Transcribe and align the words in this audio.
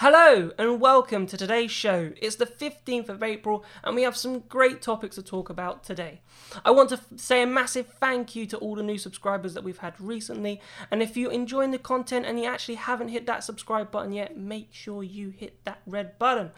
Hello 0.00 0.52
and 0.56 0.80
welcome 0.80 1.26
to 1.26 1.36
today's 1.36 1.72
show. 1.72 2.12
It's 2.22 2.36
the 2.36 2.46
15th 2.46 3.08
of 3.08 3.20
April 3.20 3.64
and 3.82 3.96
we 3.96 4.02
have 4.02 4.16
some 4.16 4.44
great 4.48 4.80
topics 4.80 5.16
to 5.16 5.24
talk 5.24 5.50
about 5.50 5.82
today. 5.82 6.20
I 6.64 6.70
want 6.70 6.90
to 6.90 6.94
f- 6.94 7.06
say 7.16 7.42
a 7.42 7.48
massive 7.48 7.88
thank 7.98 8.36
you 8.36 8.46
to 8.46 8.56
all 8.58 8.76
the 8.76 8.84
new 8.84 8.96
subscribers 8.96 9.54
that 9.54 9.64
we've 9.64 9.78
had 9.78 10.00
recently. 10.00 10.60
And 10.92 11.02
if 11.02 11.16
you're 11.16 11.32
enjoying 11.32 11.72
the 11.72 11.80
content 11.80 12.26
and 12.26 12.38
you 12.38 12.46
actually 12.46 12.76
haven't 12.76 13.08
hit 13.08 13.26
that 13.26 13.42
subscribe 13.42 13.90
button 13.90 14.12
yet, 14.12 14.36
make 14.36 14.68
sure 14.70 15.02
you 15.02 15.30
hit 15.30 15.64
that 15.64 15.80
red 15.84 16.16
button. 16.20 16.52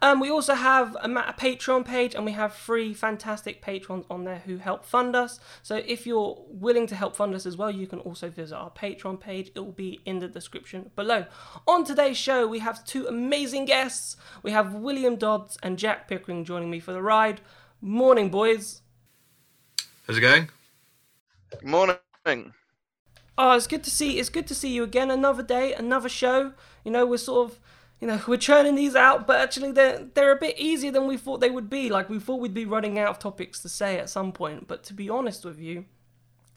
Um, 0.00 0.18
we 0.18 0.30
also 0.30 0.54
have 0.54 0.96
a, 1.02 1.10
a 1.10 1.34
Patreon 1.34 1.84
page 1.84 2.14
and 2.14 2.24
we 2.24 2.32
have 2.32 2.54
three 2.54 2.94
fantastic 2.94 3.60
patrons 3.60 4.06
on 4.08 4.24
there 4.24 4.42
who 4.46 4.56
help 4.56 4.82
fund 4.82 5.14
us. 5.14 5.40
So 5.62 5.82
if 5.86 6.06
you're 6.06 6.42
willing 6.48 6.86
to 6.86 6.96
help 6.96 7.14
fund 7.14 7.34
us 7.34 7.44
as 7.44 7.58
well, 7.58 7.70
you 7.70 7.86
can 7.86 7.98
also 7.98 8.30
visit 8.30 8.56
our 8.56 8.70
Patreon 8.70 9.20
page. 9.20 9.50
It 9.54 9.60
will 9.60 9.72
be 9.72 10.00
in 10.06 10.20
the 10.20 10.28
description 10.28 10.90
below. 10.96 11.26
On 11.66 11.84
today's 11.84 12.16
show, 12.16 12.46
we 12.46 12.60
have 12.60 12.77
two 12.86 13.06
amazing 13.06 13.64
guests. 13.64 14.16
We 14.42 14.50
have 14.52 14.74
William 14.74 15.16
Dodds 15.16 15.58
and 15.62 15.78
Jack 15.78 16.08
Pickering 16.08 16.44
joining 16.44 16.70
me 16.70 16.80
for 16.80 16.92
the 16.92 17.02
ride. 17.02 17.40
Morning, 17.80 18.30
boys. 18.30 18.82
How's 20.06 20.18
it 20.18 20.22
going? 20.22 20.48
Morning. 21.62 21.96
Oh, 23.36 23.52
it's 23.56 23.66
good 23.66 23.84
to 23.84 23.90
see. 23.90 24.18
It's 24.18 24.28
good 24.30 24.46
to 24.48 24.54
see 24.54 24.70
you 24.70 24.82
again. 24.82 25.10
Another 25.10 25.42
day, 25.42 25.72
another 25.74 26.08
show. 26.08 26.52
You 26.84 26.90
know, 26.90 27.06
we're 27.06 27.18
sort 27.18 27.50
of, 27.50 27.60
you 28.00 28.08
know, 28.08 28.20
we're 28.28 28.36
churning 28.36 28.74
these 28.74 28.96
out, 28.96 29.26
but 29.26 29.40
actually 29.40 29.72
they're 29.72 30.08
they're 30.14 30.32
a 30.32 30.38
bit 30.38 30.58
easier 30.58 30.90
than 30.90 31.06
we 31.06 31.16
thought 31.16 31.40
they 31.40 31.50
would 31.50 31.70
be. 31.70 31.88
Like 31.88 32.08
we 32.08 32.18
thought 32.18 32.40
we'd 32.40 32.54
be 32.54 32.64
running 32.66 32.98
out 32.98 33.08
of 33.10 33.18
topics 33.18 33.60
to 33.62 33.68
say 33.68 33.98
at 33.98 34.10
some 34.10 34.32
point. 34.32 34.66
But 34.66 34.82
to 34.84 34.94
be 34.94 35.08
honest 35.08 35.44
with 35.44 35.58
you, 35.60 35.78
it- 35.80 35.86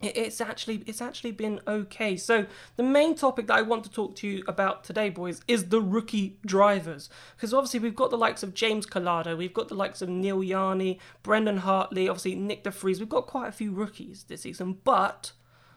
it's 0.01 0.41
actually 0.41 0.83
it's 0.85 1.01
actually 1.01 1.31
been 1.31 1.59
okay. 1.67 2.17
So 2.17 2.45
the 2.75 2.83
main 2.83 3.15
topic 3.15 3.47
that 3.47 3.57
I 3.57 3.61
want 3.61 3.83
to 3.83 3.91
talk 3.91 4.15
to 4.17 4.27
you 4.27 4.43
about 4.47 4.83
today, 4.83 5.09
boys, 5.09 5.41
is 5.47 5.69
the 5.69 5.81
rookie 5.81 6.37
drivers. 6.45 7.09
Because 7.35 7.53
obviously 7.53 7.79
we've 7.79 7.95
got 7.95 8.09
the 8.09 8.17
likes 8.17 8.43
of 8.43 8.53
James 8.53 8.85
Calado, 8.85 9.37
we've 9.37 9.53
got 9.53 9.67
the 9.67 9.75
likes 9.75 10.01
of 10.01 10.09
Neel 10.09 10.43
Jani, 10.43 10.99
Brendan 11.23 11.57
Hartley, 11.57 12.09
obviously 12.09 12.35
Nyck 12.35 12.63
de 12.63 12.71
Vries. 12.71 12.99
We've 12.99 13.09
got 13.09 13.27
quite 13.27 13.47
a 13.47 13.53
few 13.53 13.71
rookies 13.71 14.25
this 14.27 14.41
season, 14.41 14.77
but 14.83 15.33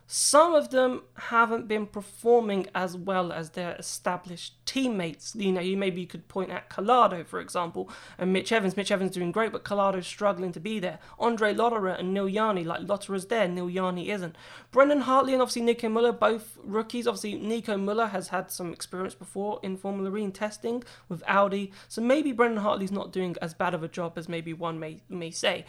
some 0.06 0.54
of 0.54 0.70
them 0.70 1.02
haven't 1.16 1.66
been 1.66 1.86
performing 1.86 2.66
as 2.74 2.96
well 2.96 3.32
as 3.32 3.50
their 3.50 3.74
established 3.76 4.54
teammates. 4.66 5.34
You 5.34 5.52
know, 5.52 5.60
you 5.60 5.76
maybe 5.76 6.02
you 6.02 6.06
could 6.06 6.28
point 6.28 6.50
at 6.50 6.68
Calado, 6.68 7.26
for 7.26 7.40
example, 7.40 7.88
and 8.18 8.32
Mitch 8.32 8.52
Evans. 8.52 8.76
Mitch 8.76 8.90
Evans 8.90 9.12
doing 9.12 9.32
great, 9.32 9.52
but 9.52 9.64
Calado's 9.64 10.06
struggling 10.06 10.52
to 10.52 10.60
be 10.60 10.78
there. 10.78 10.98
Andre 11.18 11.54
Lotterer 11.54 11.98
and 11.98 12.12
Neel 12.12 12.28
Jani, 12.28 12.64
like 12.64 12.82
Lotterer's 12.82 13.26
there, 13.26 13.48
Neel 13.48 13.70
Jani 13.70 14.10
isn't. 14.10 14.36
Brendan 14.70 15.02
Hartley 15.02 15.32
and 15.32 15.40
obviously 15.40 15.62
Nico 15.62 15.88
Muller, 15.88 16.12
both 16.12 16.58
rookies. 16.62 17.06
Obviously, 17.06 17.36
Nico 17.36 17.76
Muller 17.78 18.08
has 18.08 18.28
had 18.28 18.50
some 18.50 18.72
experience 18.72 19.14
before 19.14 19.58
in 19.62 19.76
Formula 19.76 20.14
E 20.16 20.30
testing 20.30 20.84
with 21.08 21.22
Audi, 21.26 21.72
so 21.88 22.00
maybe 22.00 22.32
Brendan 22.32 22.62
Hartley's 22.62 22.92
not 22.92 23.12
doing 23.12 23.36
as 23.40 23.54
bad 23.54 23.74
of 23.74 23.82
a 23.82 23.88
job 23.88 24.18
as 24.18 24.28
maybe 24.28 24.52
one 24.52 24.78
may 24.78 25.00
may 25.08 25.30
say. 25.30 25.64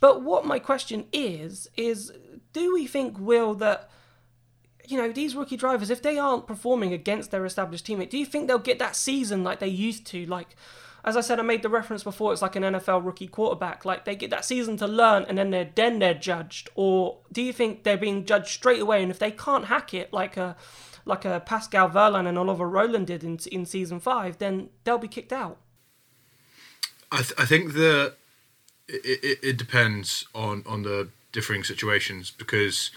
But 0.00 0.22
what 0.22 0.46
my 0.46 0.58
question 0.58 1.06
is 1.12 1.68
is 1.76 2.12
do 2.52 2.72
we 2.72 2.86
think 2.86 3.18
will 3.18 3.54
that 3.54 3.90
you 4.86 4.96
know 4.96 5.12
these 5.12 5.34
rookie 5.34 5.56
drivers 5.56 5.90
if 5.90 6.02
they 6.02 6.18
aren't 6.18 6.46
performing 6.46 6.92
against 6.92 7.30
their 7.30 7.44
established 7.44 7.86
teammate 7.86 8.08
do 8.08 8.16
you 8.16 8.24
think 8.24 8.48
they'll 8.48 8.58
get 8.58 8.78
that 8.78 8.96
season 8.96 9.44
like 9.44 9.58
they 9.58 9.68
used 9.68 10.06
to 10.06 10.24
like 10.26 10.56
as 11.04 11.16
I 11.16 11.20
said, 11.20 11.38
I 11.38 11.42
made 11.42 11.62
the 11.62 11.68
reference 11.68 12.02
before. 12.02 12.32
It's 12.32 12.42
like 12.42 12.56
an 12.56 12.64
NFL 12.64 13.04
rookie 13.04 13.28
quarterback. 13.28 13.84
Like 13.84 14.04
they 14.04 14.16
get 14.16 14.30
that 14.30 14.44
season 14.44 14.76
to 14.78 14.86
learn, 14.86 15.24
and 15.28 15.38
then 15.38 15.50
they're 15.50 15.70
then 15.74 16.00
they're 16.00 16.12
judged. 16.12 16.68
Or 16.74 17.18
do 17.32 17.40
you 17.40 17.52
think 17.52 17.84
they're 17.84 17.96
being 17.96 18.24
judged 18.24 18.48
straight 18.48 18.80
away? 18.80 19.02
And 19.02 19.10
if 19.10 19.18
they 19.18 19.30
can't 19.30 19.66
hack 19.66 19.94
it, 19.94 20.12
like 20.12 20.36
a 20.36 20.56
like 21.04 21.24
a 21.24 21.40
Pascal 21.40 21.88
Wehrlein 21.88 22.26
and 22.26 22.36
Oliver 22.36 22.68
Rowland 22.68 23.06
did 23.06 23.24
in 23.24 23.38
in 23.50 23.64
season 23.64 24.00
five, 24.00 24.38
then 24.38 24.70
they'll 24.84 24.98
be 24.98 25.08
kicked 25.08 25.32
out. 25.32 25.58
I, 27.10 27.22
th- 27.22 27.34
I 27.38 27.46
think 27.46 27.72
the 27.72 28.14
it, 28.88 29.38
it, 29.42 29.56
depends 29.56 30.26
on, 30.34 30.64
on 30.66 30.82
the 30.82 31.08
differing 31.32 31.62
situations 31.62 32.30
because 32.30 32.90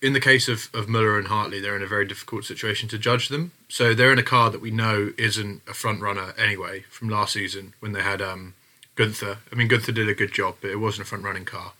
in 0.00 0.14
the 0.14 0.20
case 0.20 0.48
of, 0.48 0.68
of 0.74 0.88
Muller 0.88 1.18
and 1.18 1.28
Hartley, 1.28 1.60
they're 1.60 1.76
in 1.76 1.82
a 1.82 1.86
very 1.86 2.06
difficult 2.06 2.44
situation 2.44 2.88
to 2.88 2.98
judge 2.98 3.28
them. 3.28 3.52
So 3.68 3.94
they're 3.94 4.12
in 4.12 4.18
a 4.18 4.24
car 4.24 4.50
that 4.50 4.60
we 4.60 4.70
know 4.70 5.12
isn't 5.16 5.62
a 5.68 5.74
front 5.74 6.00
runner 6.00 6.34
anyway 6.36 6.84
from 6.90 7.08
last 7.08 7.34
season 7.34 7.74
when 7.80 7.92
they 7.92 8.02
had 8.02 8.20
um, 8.20 8.54
Gunther. 8.96 9.38
I 9.50 9.54
mean, 9.54 9.68
Gunther 9.68 9.92
did 9.92 10.08
a 10.08 10.14
good 10.14 10.32
job, 10.32 10.56
but 10.60 10.70
it 10.70 10.80
wasn't 10.80 11.06
a 11.06 11.08
front 11.08 11.24
running 11.24 11.44
car. 11.44 11.72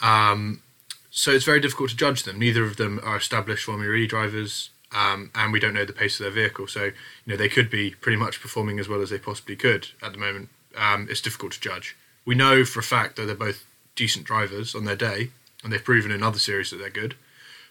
Um, 0.00 0.62
so 1.10 1.32
it's 1.32 1.44
very 1.44 1.60
difficult 1.60 1.90
to 1.90 1.96
judge 1.96 2.22
them. 2.22 2.38
Neither 2.38 2.64
of 2.64 2.76
them 2.76 3.00
are 3.02 3.16
established 3.16 3.64
Formula 3.64 3.94
E 3.94 4.06
drivers, 4.06 4.70
um, 4.92 5.30
and 5.34 5.52
we 5.52 5.60
don't 5.60 5.74
know 5.74 5.84
the 5.84 5.92
pace 5.92 6.20
of 6.20 6.24
their 6.24 6.32
vehicle. 6.32 6.66
So 6.66 6.84
you 6.84 6.92
know 7.26 7.36
they 7.36 7.48
could 7.48 7.70
be 7.70 7.90
pretty 7.90 8.16
much 8.16 8.40
performing 8.40 8.78
as 8.78 8.88
well 8.88 9.02
as 9.02 9.10
they 9.10 9.18
possibly 9.18 9.56
could 9.56 9.88
at 10.02 10.12
the 10.12 10.18
moment. 10.18 10.50
Um, 10.76 11.08
it's 11.10 11.20
difficult 11.20 11.52
to 11.52 11.60
judge. 11.60 11.96
We 12.24 12.34
know 12.34 12.64
for 12.64 12.80
a 12.80 12.84
fact 12.84 13.16
that 13.16 13.26
they're 13.26 13.34
both 13.34 13.64
decent 13.96 14.24
drivers 14.24 14.74
on 14.74 14.84
their 14.84 14.96
day, 14.96 15.30
and 15.62 15.72
they've 15.72 15.82
proven 15.82 16.10
in 16.10 16.22
other 16.22 16.38
series 16.38 16.70
that 16.70 16.76
they're 16.76 16.90
good. 16.90 17.14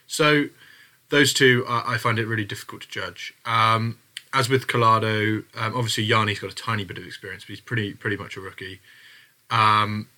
So 0.06 0.46
those 1.10 1.32
two, 1.32 1.64
I 1.68 1.98
find 1.98 2.18
it 2.18 2.26
really 2.26 2.44
difficult 2.44 2.82
to 2.82 2.88
judge. 2.88 3.34
Um, 3.44 3.98
as 4.32 4.48
with 4.48 4.68
Calado, 4.68 5.44
um, 5.56 5.76
obviously 5.76 6.06
Jani's 6.06 6.38
got 6.38 6.52
a 6.52 6.54
tiny 6.54 6.84
bit 6.84 6.98
of 6.98 7.04
experience, 7.04 7.44
but 7.44 7.50
he's 7.50 7.60
pretty 7.60 7.94
pretty 7.94 8.16
much 8.16 8.36
a 8.36 8.40
rookie. 8.40 8.80
Um, 9.50 10.08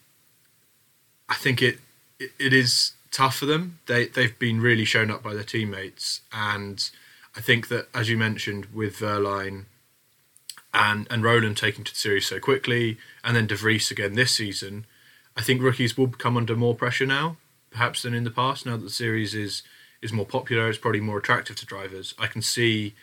I 1.28 1.34
think 1.34 1.62
it, 1.62 1.78
it 2.20 2.30
it 2.38 2.52
is 2.52 2.92
tough 3.10 3.36
for 3.36 3.46
them. 3.46 3.78
They 3.86 4.06
they've 4.06 4.38
been 4.38 4.60
really 4.60 4.84
shown 4.84 5.10
up 5.10 5.22
by 5.22 5.32
their 5.32 5.44
teammates, 5.44 6.20
and 6.32 6.90
I 7.34 7.40
think 7.40 7.68
that 7.68 7.88
as 7.94 8.10
you 8.10 8.18
mentioned 8.18 8.66
with 8.66 8.98
Wehrlein 8.98 9.64
and 10.72 11.06
and 11.10 11.22
Rowland 11.22 11.56
taking 11.56 11.84
to 11.84 11.92
the 11.92 11.98
series 11.98 12.26
so 12.26 12.38
quickly, 12.40 12.98
and 13.22 13.36
then 13.36 13.46
De 13.46 13.56
Vries 13.56 13.90
again 13.90 14.14
this 14.14 14.32
season, 14.32 14.86
I 15.36 15.42
think 15.42 15.62
rookies 15.62 15.96
will 15.96 16.08
come 16.08 16.36
under 16.36 16.56
more 16.56 16.74
pressure 16.74 17.06
now, 17.06 17.36
perhaps 17.70 18.02
than 18.02 18.14
in 18.14 18.24
the 18.24 18.30
past. 18.30 18.66
Now 18.66 18.76
that 18.76 18.84
the 18.84 18.90
series 18.90 19.34
is 19.34 19.62
is 20.00 20.12
more 20.12 20.26
popular, 20.26 20.68
it's 20.68 20.78
probably 20.78 21.00
more 21.00 21.18
attractive 21.18 21.56
to 21.56 21.66
drivers. 21.66 22.14
I 22.18 22.26
can 22.26 22.42
see, 22.42 22.94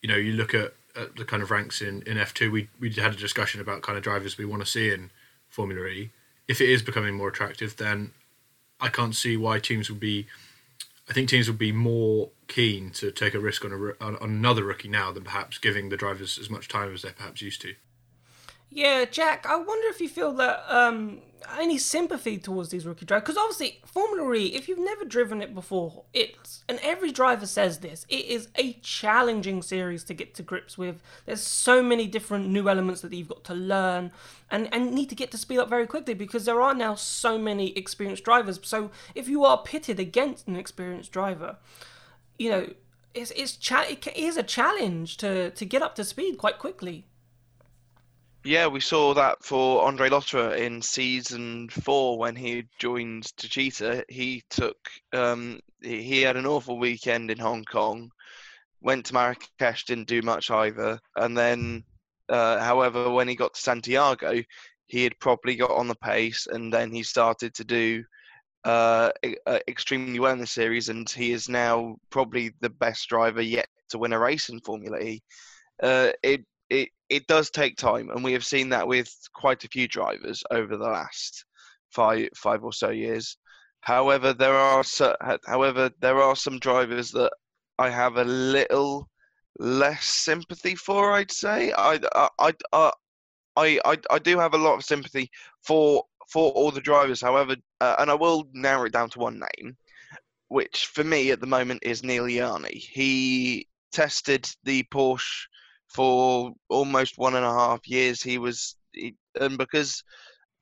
you 0.00 0.08
know, 0.08 0.16
you 0.16 0.32
look 0.32 0.54
at, 0.54 0.74
at 0.96 1.16
the 1.16 1.24
kind 1.24 1.42
of 1.42 1.50
ranks 1.50 1.80
in 1.80 2.02
in 2.02 2.18
F 2.18 2.34
two. 2.34 2.50
We 2.50 2.68
we 2.80 2.90
had 2.92 3.12
a 3.12 3.16
discussion 3.16 3.60
about 3.60 3.82
kind 3.82 3.96
of 3.96 4.04
drivers 4.04 4.38
we 4.38 4.44
want 4.44 4.62
to 4.62 4.70
see 4.70 4.90
in 4.90 5.10
Formula 5.48 5.86
E. 5.86 6.10
If 6.48 6.60
it 6.60 6.68
is 6.68 6.82
becoming 6.82 7.14
more 7.14 7.28
attractive, 7.28 7.76
then 7.76 8.12
I 8.80 8.88
can't 8.88 9.14
see 9.14 9.36
why 9.36 9.58
teams 9.58 9.90
would 9.90 10.00
be. 10.00 10.26
I 11.08 11.12
think 11.12 11.28
teams 11.28 11.48
would 11.48 11.58
be 11.58 11.72
more 11.72 12.30
keen 12.48 12.90
to 12.90 13.10
take 13.10 13.34
a 13.34 13.40
risk 13.40 13.64
on 13.64 13.72
a 13.72 14.04
on, 14.04 14.16
another 14.20 14.64
rookie 14.64 14.88
now 14.88 15.10
than 15.12 15.24
perhaps 15.24 15.58
giving 15.58 15.88
the 15.88 15.96
drivers 15.96 16.38
as 16.38 16.48
much 16.48 16.68
time 16.68 16.94
as 16.94 17.02
they 17.02 17.10
perhaps 17.10 17.42
used 17.42 17.60
to. 17.62 17.74
Yeah, 18.70 19.04
Jack, 19.04 19.44
I 19.46 19.56
wonder 19.56 19.88
if 19.88 20.00
you 20.00 20.08
feel 20.08 20.32
that 20.34 20.64
um 20.68 21.20
any 21.58 21.78
sympathy 21.78 22.38
towards 22.38 22.70
these 22.70 22.86
rookie 22.86 23.04
drivers 23.04 23.22
because 23.22 23.36
obviously 23.36 23.80
Formula 23.84 24.34
E, 24.34 24.54
if 24.54 24.68
you've 24.68 24.78
never 24.78 25.04
driven 25.04 25.42
it 25.42 25.54
before, 25.54 26.04
it's 26.12 26.64
and 26.68 26.78
every 26.82 27.12
driver 27.12 27.46
says 27.46 27.78
this, 27.78 28.06
it 28.08 28.26
is 28.26 28.48
a 28.56 28.74
challenging 28.74 29.62
series 29.62 30.04
to 30.04 30.14
get 30.14 30.34
to 30.34 30.42
grips 30.42 30.76
with. 30.78 31.02
There's 31.26 31.40
so 31.40 31.82
many 31.82 32.06
different 32.06 32.48
new 32.48 32.68
elements 32.68 33.00
that 33.02 33.12
you've 33.12 33.28
got 33.28 33.44
to 33.44 33.54
learn 33.54 34.12
and 34.50 34.68
and 34.72 34.92
need 34.92 35.08
to 35.08 35.14
get 35.14 35.30
to 35.32 35.38
speed 35.38 35.58
up 35.58 35.68
very 35.68 35.86
quickly 35.86 36.14
because 36.14 36.44
there 36.44 36.60
are 36.60 36.74
now 36.74 36.94
so 36.94 37.38
many 37.38 37.76
experienced 37.76 38.24
drivers. 38.24 38.60
So 38.62 38.90
if 39.14 39.28
you 39.28 39.44
are 39.44 39.62
pitted 39.62 39.98
against 39.98 40.48
an 40.48 40.56
experienced 40.56 41.12
driver, 41.12 41.56
you 42.38 42.50
know, 42.50 42.68
it's 43.14 43.30
it's 43.32 43.56
cha- 43.56 43.86
it 43.88 44.06
is 44.16 44.36
a 44.36 44.42
challenge 44.42 45.16
to 45.18 45.50
to 45.50 45.64
get 45.64 45.82
up 45.82 45.94
to 45.96 46.04
speed 46.04 46.38
quite 46.38 46.58
quickly. 46.58 47.06
Yeah, 48.44 48.66
we 48.66 48.80
saw 48.80 49.14
that 49.14 49.44
for 49.44 49.84
Andre 49.84 50.08
Lotterer 50.08 50.56
in 50.56 50.82
season 50.82 51.68
four 51.68 52.18
when 52.18 52.34
he 52.34 52.64
joined 52.80 53.24
Techeetah. 53.36 54.02
He 54.08 54.42
took, 54.50 54.76
um, 55.12 55.60
he 55.80 56.22
had 56.22 56.36
an 56.36 56.46
awful 56.46 56.76
weekend 56.76 57.30
in 57.30 57.38
Hong 57.38 57.64
Kong, 57.64 58.10
went 58.80 59.06
to 59.06 59.14
Marrakesh, 59.14 59.84
didn't 59.84 60.08
do 60.08 60.22
much 60.22 60.50
either. 60.50 60.98
And 61.14 61.38
then, 61.38 61.84
uh, 62.28 62.58
however, 62.58 63.10
when 63.10 63.28
he 63.28 63.36
got 63.36 63.54
to 63.54 63.60
Santiago, 63.60 64.42
he 64.86 65.04
had 65.04 65.20
probably 65.20 65.54
got 65.54 65.70
on 65.70 65.86
the 65.86 65.94
pace 65.94 66.48
and 66.50 66.72
then 66.72 66.90
he 66.92 67.04
started 67.04 67.54
to 67.54 67.64
do 67.64 68.02
uh, 68.64 69.10
uh, 69.46 69.58
extremely 69.68 70.18
well 70.18 70.32
in 70.32 70.40
the 70.40 70.46
series. 70.48 70.88
And 70.88 71.08
he 71.08 71.30
is 71.30 71.48
now 71.48 71.94
probably 72.10 72.52
the 72.60 72.70
best 72.70 73.08
driver 73.08 73.40
yet 73.40 73.68
to 73.90 73.98
win 73.98 74.12
a 74.12 74.18
race 74.18 74.48
in 74.48 74.58
Formula 74.62 74.98
E. 74.98 75.22
Uh, 75.80 76.10
it 76.24 76.44
it 76.72 76.88
it 77.10 77.26
does 77.26 77.50
take 77.50 77.76
time, 77.76 78.08
and 78.10 78.24
we 78.24 78.32
have 78.32 78.44
seen 78.44 78.70
that 78.70 78.88
with 78.88 79.14
quite 79.34 79.62
a 79.64 79.68
few 79.68 79.86
drivers 79.86 80.42
over 80.50 80.76
the 80.76 80.88
last 80.88 81.44
five 81.90 82.28
five 82.34 82.64
or 82.64 82.72
so 82.72 82.88
years. 82.90 83.36
However, 83.80 84.32
there 84.32 84.54
are 84.54 84.82
so, 84.82 85.14
however 85.44 85.90
there 86.00 86.22
are 86.22 86.36
some 86.36 86.58
drivers 86.58 87.10
that 87.10 87.32
I 87.78 87.90
have 87.90 88.16
a 88.16 88.24
little 88.24 89.08
less 89.58 90.06
sympathy 90.06 90.74
for. 90.74 91.12
I'd 91.12 91.30
say 91.30 91.72
I 91.72 92.00
I 92.14 92.28
I 92.38 92.52
I, 92.72 92.92
I, 93.56 93.80
I, 93.84 93.98
I 94.10 94.18
do 94.18 94.38
have 94.38 94.54
a 94.54 94.64
lot 94.66 94.76
of 94.76 94.84
sympathy 94.84 95.30
for 95.62 96.04
for 96.30 96.52
all 96.52 96.70
the 96.70 96.80
drivers. 96.80 97.20
However, 97.20 97.56
uh, 97.82 97.96
and 97.98 98.10
I 98.10 98.14
will 98.14 98.48
narrow 98.54 98.86
it 98.86 98.92
down 98.92 99.10
to 99.10 99.18
one 99.18 99.42
name, 99.58 99.76
which 100.48 100.86
for 100.86 101.04
me 101.04 101.32
at 101.32 101.40
the 101.40 101.46
moment 101.46 101.82
is 101.82 102.02
Neel 102.02 102.28
Jani. 102.28 102.78
He 102.78 103.68
tested 103.92 104.48
the 104.64 104.84
Porsche 104.84 105.46
for 105.92 106.52
almost 106.68 107.18
one 107.18 107.34
and 107.34 107.44
a 107.44 107.52
half 107.52 107.86
years. 107.86 108.22
He 108.22 108.38
was, 108.38 108.76
he, 108.92 109.14
and 109.40 109.58
because 109.58 110.02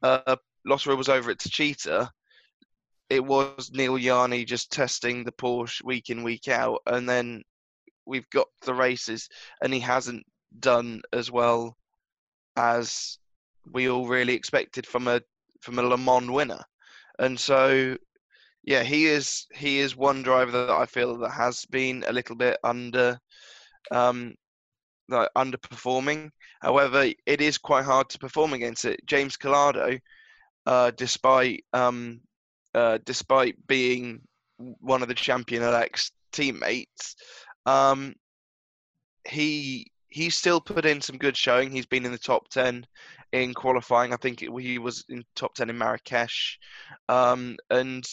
uh, 0.03 0.37
Lotterer 0.67 0.97
was 0.97 1.09
over 1.09 1.31
at 1.31 1.38
Techeetah, 1.38 2.09
it 3.09 3.25
was 3.25 3.71
Neel 3.73 3.99
Jani 3.99 4.44
just 4.44 4.71
testing 4.71 5.25
the 5.25 5.32
Porsche 5.32 5.85
week 5.85 6.11
in 6.11 6.23
week 6.23 6.49
out, 6.49 6.81
and 6.87 7.09
then 7.09 7.43
we've 8.06 8.29
got 8.31 8.47
the 8.62 8.75
races, 8.75 9.29
and 9.62 9.75
he 9.75 9.81
hasn't 9.81 10.25
done 10.59 11.03
as 11.12 11.31
well 11.31 11.76
as 12.56 13.19
we 13.73 13.88
all 13.88 14.06
really 14.06 14.35
expected 14.35 14.87
from 14.87 15.09
a 15.09 15.21
from 15.61 15.79
a 15.79 15.83
Le 15.83 15.99
Mans 15.99 16.31
winner, 16.31 16.62
and 17.19 17.38
so 17.38 17.97
yeah, 18.62 18.83
he 18.83 19.06
is 19.06 19.47
he 19.55 19.81
is 19.81 19.97
one 19.97 20.23
driver 20.23 20.53
that 20.53 20.71
I 20.71 20.87
feel 20.87 21.19
that 21.19 21.31
has 21.31 21.65
been 21.67 22.05
a 22.06 22.12
little 22.12 22.37
bit 22.37 22.59
under 22.62 23.19
um, 23.91 24.35
like 25.11 25.29
underperforming. 25.37 26.31
However, 26.61 27.07
it 27.27 27.41
is 27.41 27.59
quite 27.59 27.85
hard 27.85 28.09
to 28.11 28.19
perform 28.19 28.53
against 28.53 28.85
it. 28.85 29.05
James 29.07 29.37
Calado, 29.37 30.01
uh, 30.67 30.91
despite 30.97 31.65
um, 31.73 32.21
uh, 32.75 32.99
despite 33.05 33.67
being 33.67 34.21
one 34.59 35.03
of 35.03 35.09
the 35.09 35.15
champion 35.15 35.62
elects 35.62 36.12
teammates, 36.33 37.17
um, 37.67 38.15
he 39.29 39.91
he 40.09 40.29
still 40.31 40.61
put 40.61 40.85
in 40.85 41.01
some 41.01 41.19
good 41.19 41.37
showing. 41.37 41.71
He's 41.71 41.87
been 41.87 42.05
in 42.05 42.12
the 42.12 42.19
top 42.19 42.49
ten 42.49 42.87
in 43.33 43.55
qualifying. 43.55 44.12
I 44.12 44.17
think 44.17 44.43
it, 44.43 44.51
he 44.61 44.79
was 44.79 45.05
in 45.09 45.25
top 45.35 45.55
ten 45.55 45.71
in 45.71 45.79
Marrakesh, 45.79 46.59
um, 47.09 47.57
and 47.71 48.05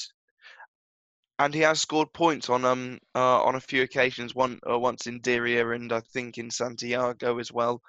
and 1.40 1.54
he 1.54 1.62
has 1.62 1.80
scored 1.80 2.12
points 2.14 2.50
on 2.50 2.66
um 2.66 3.00
uh, 3.16 3.42
on 3.44 3.56
a 3.56 3.60
few 3.60 3.84
occasions. 3.84 4.36
One 4.36 4.60
uh, 4.70 4.80
once 4.80 5.08
in 5.08 5.22
Diriyah 5.22 5.76
and 5.76 5.94
I 5.94 6.02
think 6.14 6.38
in 6.38 6.50
Santiago 6.50 7.38
as 7.40 7.52
well. 7.52 7.82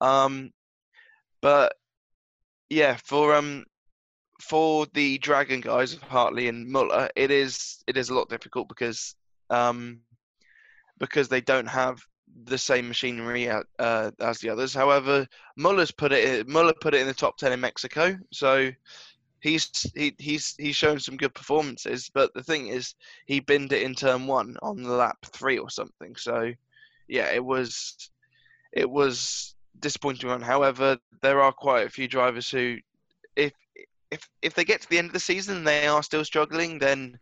Um, 0.00 0.50
but 1.42 1.74
yeah, 2.70 2.96
for 3.04 3.34
um 3.34 3.64
for 4.40 4.86
the 4.94 5.18
Dragon 5.18 5.60
guys 5.60 5.92
of 5.92 6.02
Hartley 6.02 6.48
and 6.48 6.68
Muller, 6.68 7.08
it 7.16 7.30
is 7.30 7.82
it 7.86 7.96
is 7.96 8.10
a 8.10 8.14
lot 8.14 8.28
difficult 8.28 8.68
because 8.68 9.14
um 9.50 10.00
because 10.98 11.28
they 11.28 11.40
don't 11.40 11.68
have 11.68 12.00
the 12.44 12.58
same 12.58 12.88
machinery 12.88 13.48
uh, 13.48 14.10
as 14.20 14.38
the 14.38 14.48
others. 14.48 14.74
However, 14.74 15.26
Muller's 15.56 15.92
put 15.92 16.12
it 16.12 16.48
Muller 16.48 16.74
put 16.80 16.94
it 16.94 17.00
in 17.00 17.06
the 17.06 17.14
top 17.14 17.36
ten 17.36 17.52
in 17.52 17.60
Mexico, 17.60 18.16
so 18.32 18.70
he's 19.44 19.92
he, 19.94 20.14
he's 20.18 20.54
he's 20.58 20.74
shown 20.74 20.98
some 20.98 21.18
good 21.18 21.34
performances. 21.34 22.10
But 22.12 22.32
the 22.34 22.42
thing 22.42 22.68
is, 22.68 22.94
he 23.26 23.40
binned 23.40 23.72
it 23.72 23.82
in 23.82 23.94
turn 23.94 24.26
one 24.26 24.56
on 24.62 24.82
lap 24.82 25.18
three 25.26 25.58
or 25.58 25.70
something. 25.70 26.16
So 26.16 26.52
yeah, 27.06 27.30
it 27.32 27.44
was 27.44 28.10
it 28.72 28.90
was 28.90 29.54
disappointing 29.78 30.30
one. 30.30 30.40
However, 30.40 30.96
there 31.20 31.40
are 31.42 31.52
quite 31.52 31.86
a 31.86 31.90
few 31.90 32.08
drivers 32.08 32.50
who, 32.50 32.78
if 33.36 33.52
if 34.10 34.28
if 34.40 34.54
they 34.54 34.64
get 34.64 34.80
to 34.80 34.88
the 34.88 34.98
end 34.98 35.08
of 35.08 35.12
the 35.12 35.20
season 35.20 35.58
and 35.58 35.66
they 35.66 35.86
are 35.86 36.02
still 36.02 36.24
struggling, 36.24 36.78
then 36.78 37.18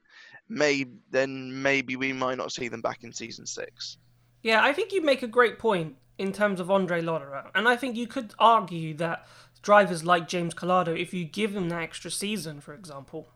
may 0.49 0.87
then 1.11 1.61
maybe 1.61 1.97
we 1.97 2.13
might 2.13 2.39
not 2.39 2.53
see 2.53 2.69
them 2.69 2.81
back 2.81 3.03
in 3.03 3.13
season 3.13 3.47
six. 3.47 3.99
Yeah, 4.43 4.63
I 4.63 4.73
think 4.73 4.93
you 4.93 5.03
make 5.03 5.23
a 5.23 5.29
great 5.29 5.59
point 5.59 5.97
in 6.19 6.33
terms 6.33 6.61
of 6.61 6.71
Andre 6.71 7.01
Lotterer, 7.01 7.51
and 7.55 7.69
I 7.69 7.75
think 7.77 7.97
you 7.97 8.07
could 8.07 8.33
argue 8.39 8.95
that 8.95 9.27
drivers 9.63 10.05
like 10.05 10.29
James 10.29 10.55
Calado, 10.55 10.99
if 10.99 11.15
you 11.15 11.25
give 11.25 11.55
them 11.55 11.69
that 11.71 11.83
extra 11.83 12.11
season, 12.11 12.61
for 12.61 12.75
example, 12.75 13.29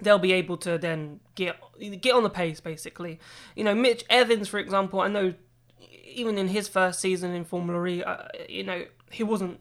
they'll 0.00 0.18
be 0.18 0.32
able 0.32 0.56
to 0.58 0.78
then 0.78 1.20
get 1.34 1.56
get 2.00 2.14
on 2.14 2.22
the 2.22 2.30
pace. 2.30 2.60
Basically, 2.60 3.20
you 3.54 3.64
know, 3.64 3.74
Mitch 3.74 4.04
Evans, 4.10 4.48
for 4.48 4.58
example, 4.58 5.00
I 5.00 5.08
know 5.08 5.34
even 6.04 6.38
in 6.38 6.48
his 6.48 6.68
first 6.68 7.00
season 7.00 7.32
in 7.32 7.44
Formula 7.44 7.86
E, 7.86 8.02
uh, 8.02 8.24
you 8.48 8.64
know, 8.64 8.84
he 9.10 9.22
wasn't 9.22 9.60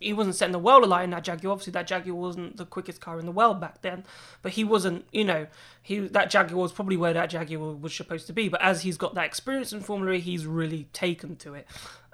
he 0.00 0.12
wasn't 0.12 0.36
setting 0.36 0.52
the 0.52 0.58
world 0.58 0.82
alight 0.82 1.04
in 1.04 1.10
that 1.10 1.24
Jaguar. 1.24 1.52
Obviously, 1.52 1.72
that 1.72 1.86
Jaguar 1.86 2.14
wasn't 2.14 2.56
the 2.56 2.64
quickest 2.64 3.00
car 3.00 3.18
in 3.18 3.26
the 3.26 3.32
world 3.32 3.60
back 3.60 3.82
then, 3.82 4.04
but 4.42 4.52
he 4.52 4.64
wasn't. 4.64 5.04
You 5.12 5.24
know, 5.24 5.46
he 5.82 6.00
that 6.00 6.30
Jaguar 6.30 6.62
was 6.62 6.72
probably 6.72 6.96
where 6.96 7.12
that 7.12 7.30
Jaguar 7.30 7.74
was 7.74 7.94
supposed 7.94 8.26
to 8.26 8.32
be. 8.32 8.48
But 8.48 8.62
as 8.62 8.82
he's 8.82 8.96
got 8.96 9.14
that 9.14 9.26
experience 9.26 9.72
in 9.72 9.80
Formula 9.80 10.14
E, 10.14 10.20
he's 10.20 10.46
really 10.46 10.84
taken 10.92 11.36
to 11.36 11.54
it. 11.54 11.66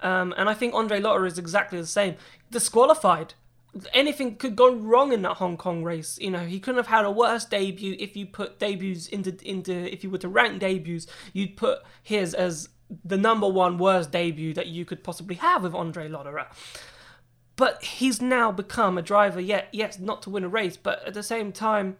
Um, 0.02 0.34
and 0.36 0.48
I 0.48 0.54
think 0.54 0.74
Andre 0.74 1.00
Lotterer 1.00 1.26
is 1.26 1.38
exactly 1.38 1.80
the 1.80 1.86
same. 1.86 2.16
Disqualified. 2.50 3.34
Anything 3.92 4.36
could 4.36 4.56
go 4.56 4.74
wrong 4.74 5.12
in 5.12 5.22
that 5.22 5.36
Hong 5.36 5.56
Kong 5.58 5.82
race. 5.82 6.18
You 6.18 6.30
know, 6.30 6.46
he 6.46 6.58
couldn't 6.58 6.78
have 6.78 6.86
had 6.86 7.04
a 7.04 7.10
worse 7.10 7.44
debut 7.44 7.94
if 7.98 8.16
you 8.16 8.26
put 8.26 8.58
debuts 8.58 9.06
into 9.06 9.36
into 9.46 9.72
if 9.72 10.02
you 10.02 10.10
were 10.10 10.18
to 10.18 10.28
rank 10.28 10.60
debuts, 10.60 11.06
you'd 11.32 11.56
put 11.56 11.80
his 12.02 12.34
as 12.34 12.70
the 13.04 13.16
number 13.16 13.48
one 13.48 13.78
worst 13.78 14.12
debut 14.12 14.54
that 14.54 14.66
you 14.66 14.84
could 14.84 15.02
possibly 15.02 15.36
have 15.36 15.62
with 15.62 15.74
Andre 15.74 16.08
Lotterer. 16.08 16.46
But 17.56 17.82
he's 17.82 18.20
now 18.20 18.52
become 18.52 18.98
a 18.98 19.02
driver, 19.02 19.40
yet 19.40 19.68
yes, 19.72 19.98
not 19.98 20.22
to 20.22 20.30
win 20.30 20.44
a 20.44 20.48
race, 20.48 20.76
but 20.76 21.02
at 21.06 21.14
the 21.14 21.22
same 21.22 21.52
time, 21.52 21.96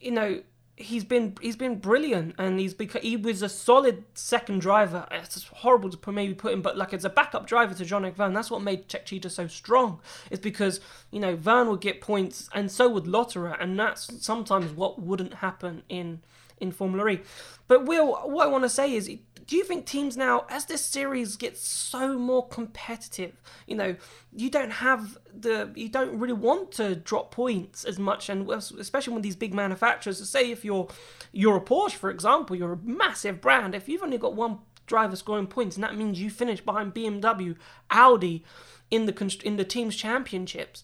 you 0.00 0.10
know, 0.10 0.40
he's 0.76 1.04
been 1.04 1.34
he's 1.40 1.56
been 1.56 1.78
brilliant 1.78 2.34
and 2.38 2.60
he's 2.60 2.74
because 2.74 3.00
he 3.02 3.16
was 3.16 3.42
a 3.42 3.48
solid 3.48 4.04
second 4.14 4.60
driver. 4.60 5.06
It's 5.10 5.48
horrible 5.48 5.90
to 5.90 6.12
maybe 6.12 6.34
put 6.34 6.52
him, 6.52 6.62
but 6.62 6.76
like 6.76 6.92
as 6.92 7.04
a 7.04 7.10
backup 7.10 7.46
driver 7.46 7.74
to 7.74 7.84
Jean 7.84 8.10
Vergne, 8.10 8.34
that's 8.34 8.50
what 8.50 8.62
made 8.62 8.88
Techeetah 8.88 9.30
so 9.30 9.46
strong. 9.46 10.00
Is 10.30 10.38
because 10.38 10.80
you 11.10 11.20
know 11.20 11.34
Vergne 11.34 11.68
would 11.68 11.80
get 11.80 12.00
points 12.00 12.48
and 12.52 12.70
so 12.70 12.88
would 12.88 13.04
Lotterer, 13.04 13.56
and 13.60 13.78
that's 13.78 14.24
sometimes 14.24 14.72
what 14.72 15.00
wouldn't 15.00 15.34
happen 15.34 15.82
in 15.88 16.20
in 16.58 16.72
Formula 16.72 17.08
E. 17.08 17.20
But 17.68 17.84
Will, 17.84 18.12
what 18.12 18.46
I 18.46 18.50
want 18.50 18.64
to 18.64 18.70
say 18.70 18.94
is, 18.94 19.10
do 19.46 19.56
you 19.56 19.64
think 19.64 19.86
teams 19.86 20.16
now, 20.16 20.44
as 20.48 20.66
this 20.66 20.84
series 20.84 21.36
gets 21.36 21.66
so 21.66 22.18
more 22.18 22.46
competitive, 22.48 23.40
you 23.66 23.76
know, 23.76 23.96
you 24.32 24.50
don't 24.50 24.72
have 24.72 25.18
the, 25.32 25.70
you 25.74 25.88
don't 25.88 26.18
really 26.18 26.32
want 26.32 26.72
to 26.72 26.96
drop 26.96 27.30
points 27.30 27.84
as 27.84 27.98
much, 27.98 28.28
and 28.28 28.48
especially 28.50 29.12
when 29.12 29.22
these 29.22 29.36
big 29.36 29.54
manufacturers, 29.54 30.28
say 30.28 30.50
if 30.50 30.64
you're, 30.64 30.88
you're 31.32 31.56
a 31.56 31.60
Porsche, 31.60 31.94
for 31.94 32.10
example, 32.10 32.56
you're 32.56 32.72
a 32.72 32.78
massive 32.82 33.40
brand, 33.40 33.74
if 33.74 33.88
you've 33.88 34.02
only 34.02 34.18
got 34.18 34.34
one 34.34 34.58
driver 34.86 35.16
scoring 35.16 35.46
points, 35.46 35.76
and 35.76 35.84
that 35.84 35.96
means 35.96 36.20
you 36.20 36.30
finish 36.30 36.60
behind 36.60 36.94
BMW, 36.94 37.56
Audi, 37.90 38.44
in 38.90 39.06
the 39.06 39.40
in 39.44 39.56
the 39.56 39.64
teams 39.64 39.96
championships, 39.96 40.82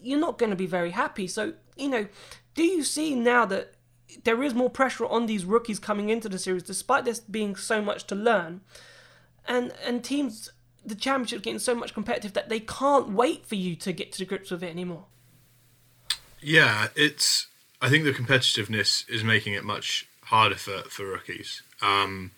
you're 0.00 0.18
not 0.18 0.38
going 0.38 0.50
to 0.50 0.56
be 0.56 0.66
very 0.66 0.90
happy. 0.90 1.26
So 1.26 1.54
you 1.76 1.88
know, 1.88 2.06
do 2.54 2.62
you 2.62 2.84
see 2.84 3.14
now 3.14 3.44
that 3.46 3.74
there 4.24 4.42
is 4.42 4.54
more 4.54 4.70
pressure 4.70 5.06
on 5.06 5.26
these 5.26 5.44
rookies 5.44 5.78
coming 5.78 6.10
into 6.10 6.28
the 6.28 6.38
series, 6.38 6.62
despite 6.62 7.04
this 7.04 7.20
being 7.20 7.56
so 7.56 7.82
much 7.82 8.06
to 8.08 8.14
learn. 8.14 8.60
And 9.46 9.72
and 9.84 10.04
teams, 10.04 10.50
the 10.84 10.94
championship 10.94 11.42
getting 11.42 11.58
so 11.58 11.74
much 11.74 11.94
competitive 11.94 12.32
that 12.34 12.48
they 12.48 12.60
can't 12.60 13.10
wait 13.10 13.46
for 13.46 13.54
you 13.54 13.74
to 13.76 13.92
get 13.92 14.12
to 14.12 14.24
grips 14.24 14.50
with 14.50 14.62
it 14.62 14.70
anymore. 14.70 15.06
Yeah, 16.40 16.88
it's. 16.94 17.46
I 17.80 17.88
think 17.88 18.04
the 18.04 18.12
competitiveness 18.12 19.08
is 19.08 19.24
making 19.24 19.54
it 19.54 19.64
much 19.64 20.06
harder 20.24 20.56
for 20.56 20.82
for 20.88 21.04
rookies. 21.04 21.62
Um, 21.80 22.32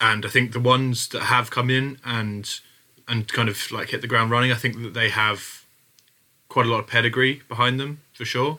and 0.00 0.26
I 0.26 0.28
think 0.28 0.52
the 0.52 0.60
ones 0.60 1.08
that 1.08 1.24
have 1.24 1.50
come 1.50 1.70
in 1.70 1.98
and 2.04 2.48
and 3.08 3.28
kind 3.28 3.48
of 3.48 3.70
like 3.70 3.90
hit 3.90 4.00
the 4.00 4.06
ground 4.06 4.30
running, 4.30 4.52
I 4.52 4.56
think 4.56 4.82
that 4.82 4.94
they 4.94 5.10
have 5.10 5.64
quite 6.48 6.66
a 6.66 6.68
lot 6.68 6.80
of 6.80 6.86
pedigree 6.86 7.42
behind 7.48 7.80
them 7.80 8.00
for 8.12 8.24
sure. 8.24 8.58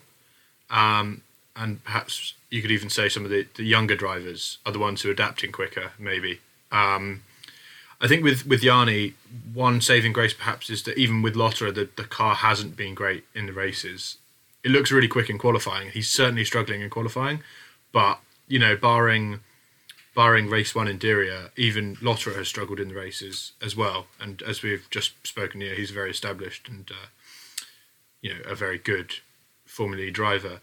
Um, 0.70 1.22
and 1.56 1.84
perhaps 1.84 2.34
you 2.50 2.62
could 2.62 2.72
even 2.72 2.90
say 2.90 3.10
some 3.10 3.24
of 3.24 3.32
the, 3.32 3.48
the 3.56 3.64
younger 3.64 3.96
drivers 3.96 4.58
are 4.66 4.72
the 4.72 4.80
ones 4.80 5.02
who 5.02 5.10
are 5.10 5.14
adapting 5.14 5.52
quicker, 5.52 5.92
maybe. 5.98 6.40
Um, 6.72 7.24
I 8.02 8.08
think 8.08 8.24
with, 8.24 8.46
with 8.46 8.62
Jani, 8.62 9.14
one 9.54 9.80
saving 9.82 10.14
grace 10.14 10.34
perhaps 10.34 10.70
is 10.70 10.84
that 10.84 10.98
even 10.98 11.22
with 11.22 11.36
Lotterer, 11.36 11.74
the, 11.74 11.90
the 11.96 12.04
car 12.04 12.36
hasn't 12.36 12.76
been 12.76 12.94
great 12.94 13.24
in 13.34 13.46
the 13.46 13.54
races. 13.54 14.18
It 14.64 14.72
looks 14.72 14.92
really 14.92 15.08
quick 15.08 15.30
in 15.30 15.38
qualifying. 15.38 15.92
He's 15.92 16.10
certainly 16.10 16.44
struggling 16.44 16.82
in 16.82 16.90
qualifying, 16.90 17.42
but 17.92 18.20
you 18.48 18.60
know, 18.60 18.76
barring 18.76 19.40
barring 20.16 20.50
race 20.50 20.74
one 20.74 20.88
in 20.88 20.98
Diriyah, 20.98 21.50
even 21.58 21.98
Lotterer 21.98 22.36
has 22.38 22.48
struggled 22.48 22.80
in 22.80 22.88
the 22.88 22.96
races 22.96 23.52
as 23.62 23.76
well. 23.76 24.08
And 24.20 24.42
as 24.44 24.64
we've 24.64 24.88
just 24.90 25.12
spoken 25.28 25.60
here, 25.60 25.76
he's 25.76 25.92
very 25.92 26.10
established 26.10 26.70
and 26.70 26.90
uh, 26.90 27.08
you 28.22 28.34
know 28.34 28.40
a 28.46 28.56
very 28.56 28.78
good 28.78 29.16
Formula 29.66 30.04
E 30.04 30.12
driver. 30.12 30.62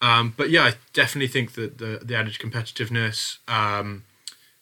Um, 0.00 0.34
but 0.36 0.50
yeah, 0.50 0.64
I 0.64 0.74
definitely 0.92 1.28
think 1.28 1.52
that 1.52 1.78
the 1.78 2.00
the 2.02 2.14
added 2.14 2.34
competitiveness, 2.34 3.38
um, 3.48 4.04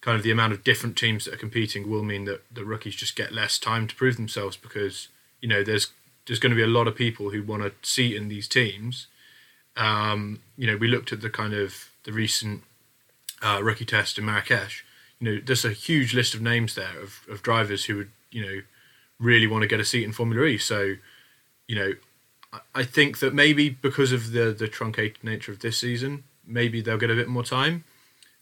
kind 0.00 0.16
of 0.16 0.23
the 0.23 0.30
amount 0.30 0.52
of 0.52 0.64
different 0.64 0.97
teams 0.97 1.25
that 1.25 1.35
are 1.35 1.38
competing, 1.38 1.88
will 1.88 2.02
mean 2.02 2.25
that 2.25 2.42
the 2.52 2.64
rookies 2.64 2.97
just 2.97 3.16
get 3.16 3.33
less 3.33 3.59
time 3.59 3.87
to 3.87 3.95
prove 3.95 4.16
themselves 4.16 4.57
because 4.57 5.09
you 5.40 5.49
know 5.49 5.62
there's 5.62 5.88
there's 6.26 6.38
going 6.38 6.50
to 6.50 6.57
be 6.57 6.62
a 6.62 6.66
lot 6.66 6.88
of 6.88 6.95
people 6.95 7.30
who 7.30 7.42
want 7.42 7.62
to 7.62 7.73
see 7.83 8.16
in 8.16 8.28
these 8.28 8.49
teams. 8.49 9.07
Um, 9.76 10.40
you 10.57 10.66
know, 10.66 10.76
we 10.76 10.88
looked 10.88 11.12
at 11.12 11.21
the 11.21 11.30
kind 11.30 11.54
of 11.54 11.90
the 12.04 12.12
recent 12.12 12.64
uh, 13.40 13.61
rookie 13.62 13.85
test 13.85 14.18
in 14.18 14.25
Marrakesh. 14.25 14.85
You 15.21 15.30
know, 15.30 15.40
there's 15.45 15.64
a 15.64 15.71
huge 15.71 16.14
list 16.14 16.35
of 16.35 16.42
names 16.42 16.75
there 16.75 17.00
of, 17.00 17.21
of 17.28 17.42
drivers 17.42 17.85
who 17.85 17.97
would 17.97 18.11
you 18.30 18.45
know 18.45 18.61
really 19.18 19.47
want 19.47 19.62
to 19.62 19.68
get 19.68 19.80
a 19.80 19.85
seat 19.85 20.04
in 20.04 20.12
Formula 20.12 20.45
E. 20.47 20.59
So, 20.59 20.95
you 21.66 21.76
know, 21.76 21.92
I 22.74 22.82
think 22.82 23.18
that 23.18 23.34
maybe 23.34 23.68
because 23.68 24.12
of 24.12 24.32
the 24.32 24.52
the 24.52 24.68
truncated 24.68 25.22
nature 25.22 25.52
of 25.52 25.60
this 25.60 25.78
season, 25.78 26.24
maybe 26.46 26.80
they'll 26.80 26.98
get 26.98 27.10
a 27.10 27.14
bit 27.14 27.28
more 27.28 27.44
time, 27.44 27.84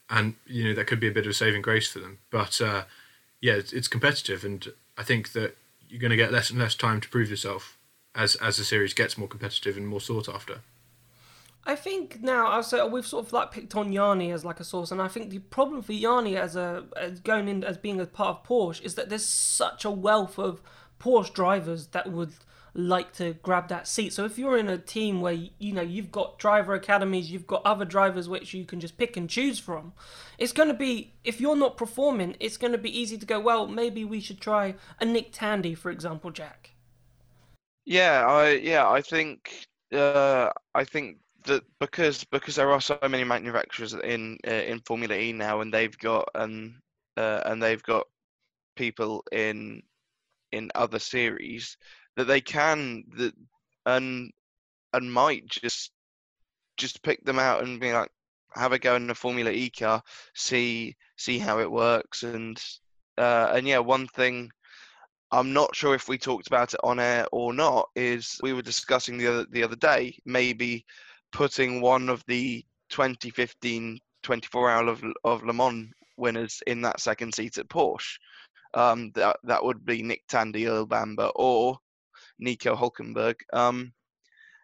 and 0.09 0.35
you 0.45 0.63
know 0.63 0.73
that 0.73 0.87
could 0.87 0.99
be 0.99 1.07
a 1.07 1.11
bit 1.11 1.25
of 1.25 1.31
a 1.31 1.33
saving 1.33 1.61
grace 1.61 1.91
for 1.91 1.99
them. 1.99 2.19
But 2.29 2.61
uh, 2.61 2.83
yeah, 3.41 3.53
it's, 3.53 3.73
it's, 3.73 3.87
competitive, 3.87 4.45
and 4.45 4.65
I 4.97 5.03
think 5.03 5.33
that 5.33 5.57
you're 5.89 5.99
going 5.99 6.11
to 6.11 6.17
get 6.17 6.31
less 6.31 6.49
and 6.49 6.59
less 6.59 6.75
time 6.75 7.01
to 7.01 7.09
prove 7.09 7.29
yourself 7.29 7.77
as 8.15 8.35
as 8.35 8.57
the 8.57 8.63
series 8.63 8.93
gets 8.93 9.17
more 9.17 9.27
competitive 9.27 9.75
and 9.75 9.87
more 9.87 10.01
sought 10.01 10.29
after. 10.29 10.59
I 11.65 11.75
think 11.75 12.21
now 12.21 12.47
I've 12.47 12.91
we've 12.91 13.05
sort 13.05 13.25
of 13.25 13.33
like 13.33 13.51
picked 13.51 13.75
on 13.75 13.91
Jani 13.91 14.31
as 14.31 14.45
like 14.45 14.61
a 14.61 14.63
source, 14.63 14.89
and 14.89 15.01
I 15.01 15.09
think 15.09 15.31
the 15.31 15.39
problem 15.39 15.81
for 15.81 15.91
Jani 15.91 16.37
as 16.37 16.55
a 16.55 16.85
as 16.95 17.19
going 17.19 17.49
in 17.49 17.65
as 17.65 17.77
being 17.77 17.99
a 17.99 18.05
part 18.05 18.37
of 18.37 18.43
Porsche 18.43 18.81
is 18.83 18.95
that 18.95 19.09
there's 19.09 19.25
such 19.25 19.83
a 19.83 19.91
wealth 19.91 20.39
of 20.39 20.61
Porsche 20.97 21.33
drivers 21.33 21.87
that 21.87 22.09
would 22.09 22.31
like 22.77 23.11
to 23.11 23.33
grab 23.41 23.69
that 23.69 23.87
seat. 23.87 24.13
So 24.13 24.23
if 24.23 24.37
you're 24.37 24.55
in 24.55 24.69
a 24.69 24.77
team 24.77 25.19
where 25.19 25.33
you 25.33 25.73
know 25.73 25.81
you've 25.81 26.11
got 26.11 26.37
driver 26.37 26.75
academies, 26.75 27.31
you've 27.31 27.47
got 27.47 27.65
other 27.65 27.83
drivers 27.83 28.29
which 28.29 28.53
you 28.53 28.65
can 28.65 28.79
just 28.79 28.97
pick 28.97 29.17
and 29.17 29.27
choose 29.27 29.57
from, 29.57 29.93
it's 30.37 30.53
going 30.53 30.69
to 30.69 30.75
be 30.75 31.13
if 31.23 31.41
you're 31.41 31.55
not 31.55 31.75
performing, 31.75 32.35
it's 32.39 32.55
going 32.55 32.71
to 32.73 32.77
be 32.77 32.97
easy 32.97 33.17
to 33.17 33.25
go. 33.25 33.39
Well, 33.39 33.67
maybe 33.67 34.05
we 34.05 34.19
should 34.19 34.39
try 34.39 34.75
a 35.01 35.05
Nick 35.05 35.31
Tandy, 35.31 35.73
for 35.73 35.89
example, 35.89 36.29
Jack. 36.29 36.71
Yeah, 37.83 38.25
I 38.27 38.51
yeah 38.51 38.87
I 38.87 39.01
think 39.01 39.65
uh, 39.91 40.51
I 40.75 40.83
think 40.83 41.17
that 41.45 41.63
because 41.79 42.23
because 42.25 42.55
there 42.55 42.71
are 42.71 42.81
so 42.81 42.99
many 43.09 43.23
manufacturers 43.23 43.93
in 43.93 44.37
uh, 44.47 44.51
in 44.51 44.81
Formula 44.81 45.15
E 45.15 45.33
now, 45.33 45.61
and 45.61 45.73
they've 45.73 45.97
got 45.97 46.29
um 46.35 46.79
uh, 47.17 47.41
and 47.45 47.61
they've 47.61 47.83
got 47.83 48.05
people 48.75 49.23
in 49.31 49.81
in 50.51 50.69
other 50.75 50.99
series 50.99 51.75
that 52.17 52.25
they 52.25 52.41
can 52.41 53.05
that 53.15 53.33
and 53.85 54.31
and 54.93 55.13
might 55.13 55.47
just 55.47 55.91
just 56.75 57.01
pick 57.01 57.23
them 57.23 57.39
out 57.39 57.63
and 57.63 57.79
be 57.79 57.93
like 57.93 58.11
have 58.53 58.71
a 58.73 58.79
go 58.79 58.95
in 58.95 59.07
the 59.07 59.15
Formula 59.15 59.51
E 59.51 59.69
car, 59.69 60.01
see 60.33 60.95
see 61.15 61.39
how 61.39 61.59
it 61.59 61.71
works, 61.71 62.23
and 62.23 62.61
uh, 63.17 63.51
and 63.53 63.67
yeah, 63.67 63.79
one 63.79 64.07
thing 64.07 64.51
I'm 65.31 65.53
not 65.53 65.75
sure 65.75 65.93
if 65.93 66.07
we 66.07 66.17
talked 66.17 66.47
about 66.47 66.73
it 66.73 66.79
on 66.83 66.99
air 66.99 67.27
or 67.31 67.53
not 67.53 67.89
is 67.95 68.39
we 68.41 68.53
were 68.53 68.61
discussing 68.61 69.17
the 69.17 69.27
other 69.27 69.45
the 69.51 69.63
other 69.63 69.75
day 69.75 70.17
maybe 70.25 70.85
putting 71.31 71.81
one 71.81 72.09
of 72.09 72.23
the 72.27 72.65
2015 72.89 73.99
24 74.23 74.69
hour 74.69 74.87
of, 74.87 75.03
of 75.23 75.43
Le 75.43 75.53
Mans 75.53 75.91
winners 76.17 76.61
in 76.67 76.81
that 76.81 76.99
second 76.99 77.33
seat 77.33 77.57
at 77.57 77.69
Porsche. 77.69 78.17
Um, 78.73 79.11
that 79.15 79.37
that 79.43 79.63
would 79.63 79.85
be 79.85 80.01
Nick 80.03 80.23
Tandy, 80.27 80.67
Earl 80.67 80.85
Bamber, 80.85 81.31
or 81.35 81.77
Nico 82.39 82.75
Hulkenberg, 82.75 83.35
um, 83.53 83.93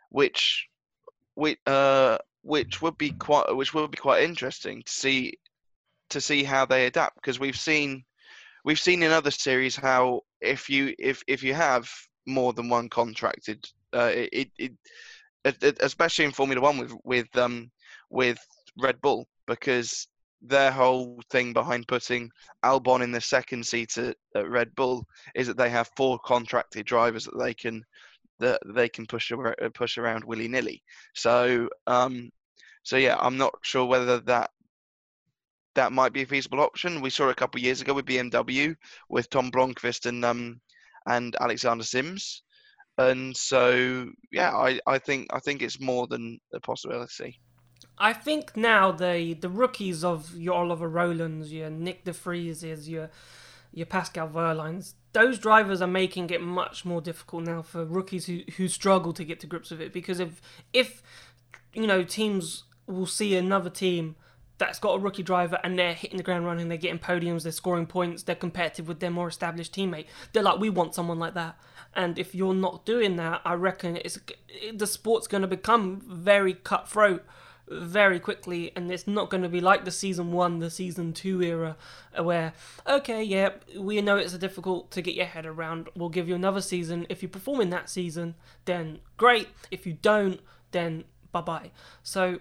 which 0.09 0.67
which 1.35 1.59
uh, 1.65 2.17
which 2.43 2.81
would 2.81 2.97
be 2.97 3.11
quite 3.11 3.55
which 3.55 3.73
would 3.73 3.91
be 3.91 3.97
quite 3.97 4.23
interesting 4.23 4.83
to 4.83 4.91
see 4.91 5.33
to 6.09 6.21
see 6.21 6.43
how 6.43 6.65
they 6.65 6.85
adapt 6.85 7.15
because 7.15 7.39
we've 7.39 7.57
seen 7.57 8.03
we've 8.65 8.79
seen 8.79 9.01
in 9.03 9.11
other 9.11 9.31
series 9.31 9.75
how 9.75 10.21
if 10.41 10.69
you 10.69 10.93
if 10.99 11.23
if 11.27 11.43
you 11.43 11.53
have 11.53 11.89
more 12.25 12.53
than 12.53 12.69
one 12.69 12.89
contracted 12.89 13.65
uh, 13.93 14.11
it, 14.13 14.49
it, 14.57 14.71
it 15.45 15.77
especially 15.81 16.25
in 16.25 16.31
Formula 16.31 16.61
One 16.61 16.77
with 16.77 16.93
with 17.03 17.35
um 17.37 17.71
with 18.09 18.39
Red 18.77 19.01
Bull 19.01 19.27
because 19.47 20.07
their 20.43 20.71
whole 20.71 21.21
thing 21.29 21.53
behind 21.53 21.87
putting 21.87 22.29
Albon 22.63 23.01
in 23.01 23.11
the 23.11 23.21
second 23.21 23.65
seat 23.65 23.97
at, 23.97 24.15
at, 24.35 24.49
Red 24.49 24.75
Bull 24.75 25.05
is 25.35 25.47
that 25.47 25.57
they 25.57 25.69
have 25.69 25.89
four 25.95 26.19
contracted 26.19 26.85
drivers 26.85 27.25
that 27.25 27.39
they 27.39 27.53
can 27.53 27.83
that 28.39 28.59
they 28.65 28.89
can 28.89 29.05
push 29.05 29.31
push 29.73 29.97
around 29.97 30.23
willy 30.25 30.47
nilly. 30.47 30.83
So 31.15 31.69
um, 31.87 32.29
so 32.83 32.97
yeah, 32.97 33.15
I'm 33.19 33.37
not 33.37 33.53
sure 33.61 33.85
whether 33.85 34.19
that 34.19 34.51
that 35.75 35.91
might 35.91 36.13
be 36.13 36.23
a 36.23 36.25
feasible 36.25 36.59
option. 36.59 37.01
We 37.01 37.09
saw 37.09 37.29
a 37.29 37.35
couple 37.35 37.59
of 37.59 37.63
years 37.63 37.81
ago 37.81 37.93
with 37.93 38.05
BMW 38.05 38.75
with 39.09 39.29
Tom 39.29 39.49
Blomqvist 39.49 40.05
and 40.05 40.23
um 40.25 40.59
and 41.07 41.35
Alexander 41.39 41.83
Sims, 41.83 42.43
and 42.97 43.35
so 43.35 44.09
yeah, 44.31 44.51
I, 44.55 44.79
I 44.87 44.99
think 44.99 45.27
I 45.31 45.39
think 45.39 45.61
it's 45.61 45.79
more 45.79 46.07
than 46.07 46.39
a 46.53 46.59
possibility. 46.59 47.39
I 47.97 48.13
think 48.13 48.57
now 48.57 48.91
the 48.91 49.35
the 49.39 49.49
rookies 49.49 50.03
of 50.03 50.35
your 50.35 50.55
Oliver 50.55 50.89
Rowlands, 50.89 51.51
your 51.51 51.69
Nick 51.69 52.03
De 52.03 52.13
your 52.13 53.09
your 53.73 53.85
Pascal 53.85 54.27
Wehrleins, 54.27 54.93
those 55.13 55.39
drivers 55.39 55.81
are 55.81 55.87
making 55.87 56.29
it 56.29 56.41
much 56.41 56.85
more 56.85 57.01
difficult 57.01 57.43
now 57.43 57.61
for 57.61 57.85
rookies 57.85 58.25
who, 58.25 58.41
who 58.57 58.67
struggle 58.67 59.13
to 59.13 59.23
get 59.23 59.39
to 59.39 59.47
grips 59.47 59.71
with 59.71 59.81
it 59.81 59.93
because 59.93 60.19
if 60.19 60.41
if 60.73 61.01
you 61.73 61.87
know 61.87 62.03
teams 62.03 62.63
will 62.87 63.05
see 63.05 63.35
another 63.35 63.69
team 63.69 64.15
that's 64.57 64.79
got 64.79 64.95
a 64.95 64.99
rookie 64.99 65.23
driver 65.23 65.59
and 65.63 65.77
they're 65.77 65.93
hitting 65.93 66.17
the 66.17 66.23
ground 66.23 66.45
running, 66.45 66.69
they're 66.69 66.77
getting 66.77 66.99
podiums, 66.99 67.43
they're 67.43 67.51
scoring 67.51 67.85
points, 67.85 68.23
they're 68.23 68.35
competitive 68.35 68.87
with 68.87 68.99
their 68.99 69.09
more 69.09 69.27
established 69.27 69.73
teammate. 69.73 70.05
They're 70.31 70.43
like, 70.43 70.59
we 70.59 70.69
want 70.69 70.93
someone 70.93 71.19
like 71.19 71.33
that. 71.33 71.57
And 71.95 72.17
if 72.19 72.33
you're 72.35 72.53
not 72.53 72.85
doing 72.85 73.15
that, 73.17 73.41
I 73.45 73.53
reckon 73.53 73.97
it's 73.97 74.19
the 74.73 74.87
sport's 74.87 75.27
going 75.27 75.41
to 75.41 75.47
become 75.47 76.01
very 76.05 76.53
cutthroat 76.53 77.25
very 77.69 78.19
quickly, 78.19 78.71
and 78.75 78.91
it's 78.91 79.07
not 79.07 79.29
going 79.29 79.43
to 79.43 79.49
be 79.49 79.61
like 79.61 79.85
the 79.85 79.91
season 79.91 80.31
one, 80.31 80.59
the 80.59 80.69
season 80.69 81.13
two 81.13 81.41
era, 81.41 81.77
where 82.19 82.53
okay, 82.87 83.23
yeah, 83.23 83.49
we 83.77 84.01
know 84.01 84.17
it's 84.17 84.37
difficult 84.37 84.91
to 84.91 85.01
get 85.01 85.15
your 85.15 85.25
head 85.25 85.45
around. 85.45 85.89
We'll 85.95 86.09
give 86.09 86.27
you 86.27 86.35
another 86.35 86.61
season. 86.61 87.05
If 87.09 87.21
you 87.21 87.29
perform 87.29 87.61
in 87.61 87.69
that 87.69 87.89
season, 87.89 88.35
then 88.65 88.99
great. 89.17 89.49
If 89.71 89.85
you 89.85 89.93
don't, 89.93 90.41
then 90.71 91.05
bye 91.31 91.41
bye. 91.41 91.71
So 92.03 92.39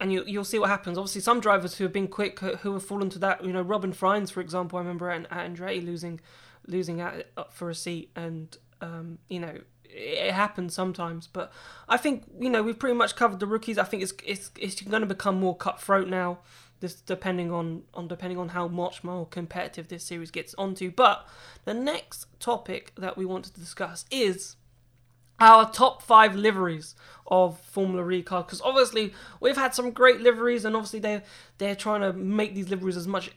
and 0.00 0.12
you, 0.12 0.24
you'll 0.26 0.44
see 0.44 0.58
what 0.58 0.70
happens. 0.70 0.96
Obviously, 0.96 1.20
some 1.20 1.40
drivers 1.40 1.76
who 1.76 1.84
have 1.84 1.92
been 1.92 2.08
quick, 2.08 2.38
who 2.38 2.72
have 2.72 2.84
fallen 2.84 3.10
to 3.10 3.18
that, 3.18 3.44
you 3.44 3.52
know, 3.52 3.62
Robin 3.62 3.92
Frijns, 3.92 4.30
for 4.30 4.40
example, 4.40 4.78
I 4.78 4.82
remember 4.82 5.10
at, 5.10 5.26
at 5.30 5.50
Andretti 5.50 5.84
losing, 5.84 6.20
losing 6.66 7.00
out 7.00 7.24
for 7.50 7.68
a 7.68 7.74
seat, 7.74 8.10
and 8.14 8.56
um, 8.80 9.18
you 9.28 9.40
know, 9.40 9.58
it 9.88 10.32
happens 10.32 10.74
sometimes. 10.74 11.26
But 11.26 11.52
I 11.88 11.96
think 11.96 12.24
you 12.38 12.50
know 12.50 12.62
we've 12.62 12.78
pretty 12.78 12.96
much 12.96 13.16
covered 13.16 13.40
the 13.40 13.46
rookies. 13.46 13.78
I 13.78 13.84
think 13.84 14.02
it's 14.02 14.12
it's 14.24 14.50
it's 14.58 14.80
going 14.82 15.02
to 15.02 15.06
become 15.06 15.38
more 15.40 15.56
cutthroat 15.56 16.08
now. 16.08 16.38
This 16.80 16.94
depending 16.94 17.50
on 17.50 17.82
on 17.94 18.08
depending 18.08 18.38
on 18.38 18.50
how 18.50 18.68
much 18.68 19.02
more 19.02 19.26
competitive 19.26 19.88
this 19.88 20.04
series 20.04 20.30
gets 20.30 20.54
onto. 20.54 20.90
But 20.90 21.26
the 21.64 21.74
next 21.74 22.26
topic 22.40 22.92
that 22.96 23.16
we 23.16 23.24
want 23.24 23.44
to 23.46 23.52
discuss 23.52 24.04
is 24.10 24.56
our 25.40 25.70
top 25.70 26.02
five 26.02 26.34
liveries 26.34 26.94
of 27.26 27.60
Formula 27.60 28.08
E 28.10 28.22
because 28.22 28.60
obviously 28.62 29.12
we've 29.40 29.56
had 29.56 29.74
some 29.74 29.90
great 29.90 30.20
liveries 30.20 30.64
and 30.64 30.74
obviously 30.74 30.98
they 30.98 31.22
they're 31.58 31.76
trying 31.76 32.00
to 32.00 32.12
make 32.12 32.54
these 32.54 32.68
liveries 32.68 32.96
as 32.96 33.06
much 33.06 33.30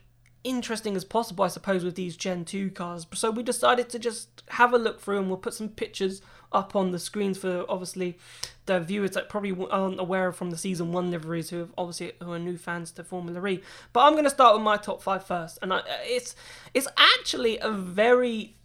interesting 0.43 0.95
as 0.95 1.05
possible 1.05 1.43
I 1.43 1.49
suppose 1.49 1.83
with 1.83 1.95
these 1.95 2.17
Gen 2.17 2.45
2 2.45 2.71
cars. 2.71 3.05
So 3.13 3.31
we 3.31 3.43
decided 3.43 3.89
to 3.89 3.99
just 3.99 4.43
have 4.49 4.73
a 4.73 4.77
look 4.77 4.99
through 4.99 5.19
and 5.19 5.27
we'll 5.27 5.37
put 5.37 5.53
some 5.53 5.69
pictures 5.69 6.21
up 6.51 6.75
on 6.75 6.91
the 6.91 6.99
screens 6.99 7.37
for 7.37 7.65
obviously 7.69 8.17
the 8.65 8.79
viewers 8.79 9.11
that 9.11 9.29
probably 9.29 9.55
aren't 9.69 9.99
aware 9.99 10.31
from 10.31 10.49
the 10.49 10.57
season 10.57 10.91
1 10.91 11.11
liveries 11.11 11.49
who 11.49 11.57
have 11.57 11.73
obviously 11.77 12.13
who 12.21 12.31
are 12.31 12.39
new 12.39 12.57
fans 12.57 12.91
to 12.91 13.03
Formula 13.03 13.45
E. 13.47 13.61
But 13.93 14.01
I'm 14.01 14.13
going 14.13 14.25
to 14.25 14.29
start 14.29 14.55
with 14.55 14.63
my 14.63 14.77
top 14.77 15.01
five 15.01 15.25
first, 15.25 15.59
and 15.61 15.73
I, 15.73 15.81
it's 16.03 16.35
it's 16.73 16.87
actually 16.97 17.57
a 17.59 17.71
very 17.71 18.57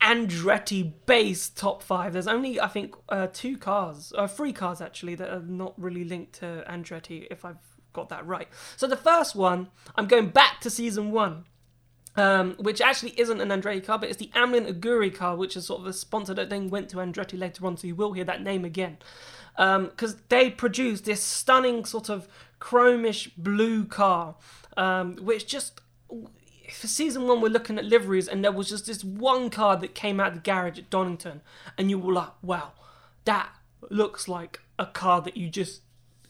Andretti 0.00 0.92
based 1.06 1.56
top 1.56 1.82
five. 1.82 2.12
There's 2.12 2.26
only, 2.26 2.60
I 2.60 2.68
think, 2.68 2.94
uh, 3.08 3.28
two 3.32 3.56
cars, 3.56 4.12
uh, 4.16 4.26
three 4.26 4.52
cars 4.52 4.80
actually, 4.80 5.14
that 5.16 5.30
are 5.30 5.40
not 5.40 5.74
really 5.80 6.04
linked 6.04 6.34
to 6.34 6.64
Andretti, 6.68 7.26
if 7.30 7.44
I've 7.44 7.75
got 7.96 8.08
that 8.10 8.26
right. 8.26 8.48
So 8.76 8.86
the 8.86 8.96
first 8.96 9.34
one, 9.34 9.68
I'm 9.96 10.06
going 10.06 10.28
back 10.28 10.60
to 10.60 10.70
season 10.70 11.10
one. 11.10 11.44
Um, 12.18 12.54
which 12.58 12.80
actually 12.80 13.12
isn't 13.20 13.42
an 13.42 13.50
Andretti 13.50 13.84
car, 13.84 13.98
but 13.98 14.08
it's 14.08 14.16
the 14.16 14.30
Amlin 14.34 14.66
Aguri 14.66 15.14
car, 15.14 15.36
which 15.36 15.54
is 15.54 15.66
sort 15.66 15.82
of 15.82 15.86
a 15.86 15.92
sponsor 15.92 16.32
that 16.32 16.48
then 16.48 16.70
went 16.70 16.88
to 16.88 16.96
Andretti 16.96 17.38
later 17.38 17.66
on, 17.66 17.76
so 17.76 17.86
you 17.86 17.94
will 17.94 18.14
hear 18.14 18.24
that 18.24 18.40
name 18.40 18.64
again. 18.64 18.96
Um 19.58 19.88
because 19.88 20.14
um, 20.14 20.20
they 20.30 20.48
produced 20.48 21.04
this 21.04 21.22
stunning 21.22 21.84
sort 21.84 22.08
of 22.08 22.26
chromish 22.58 23.30
blue 23.36 23.84
car, 23.84 24.36
um, 24.78 25.16
which 25.16 25.46
just 25.46 25.82
for 26.72 26.86
season 26.86 27.26
one, 27.26 27.40
we're 27.40 27.48
looking 27.48 27.78
at 27.78 27.84
liveries, 27.84 28.28
and 28.28 28.42
there 28.42 28.52
was 28.52 28.68
just 28.68 28.86
this 28.86 29.04
one 29.04 29.50
car 29.50 29.76
that 29.76 29.94
came 29.94 30.20
out 30.20 30.28
of 30.28 30.34
the 30.34 30.40
garage 30.40 30.78
at 30.78 30.90
Donington, 30.90 31.42
and 31.76 31.90
you 31.90 31.98
were 31.98 32.12
like, 32.12 32.32
wow, 32.42 32.72
that 33.24 33.50
looks 33.90 34.28
like 34.28 34.60
a 34.78 34.86
car 34.86 35.20
that 35.22 35.36
you 35.36 35.48
just 35.48 35.82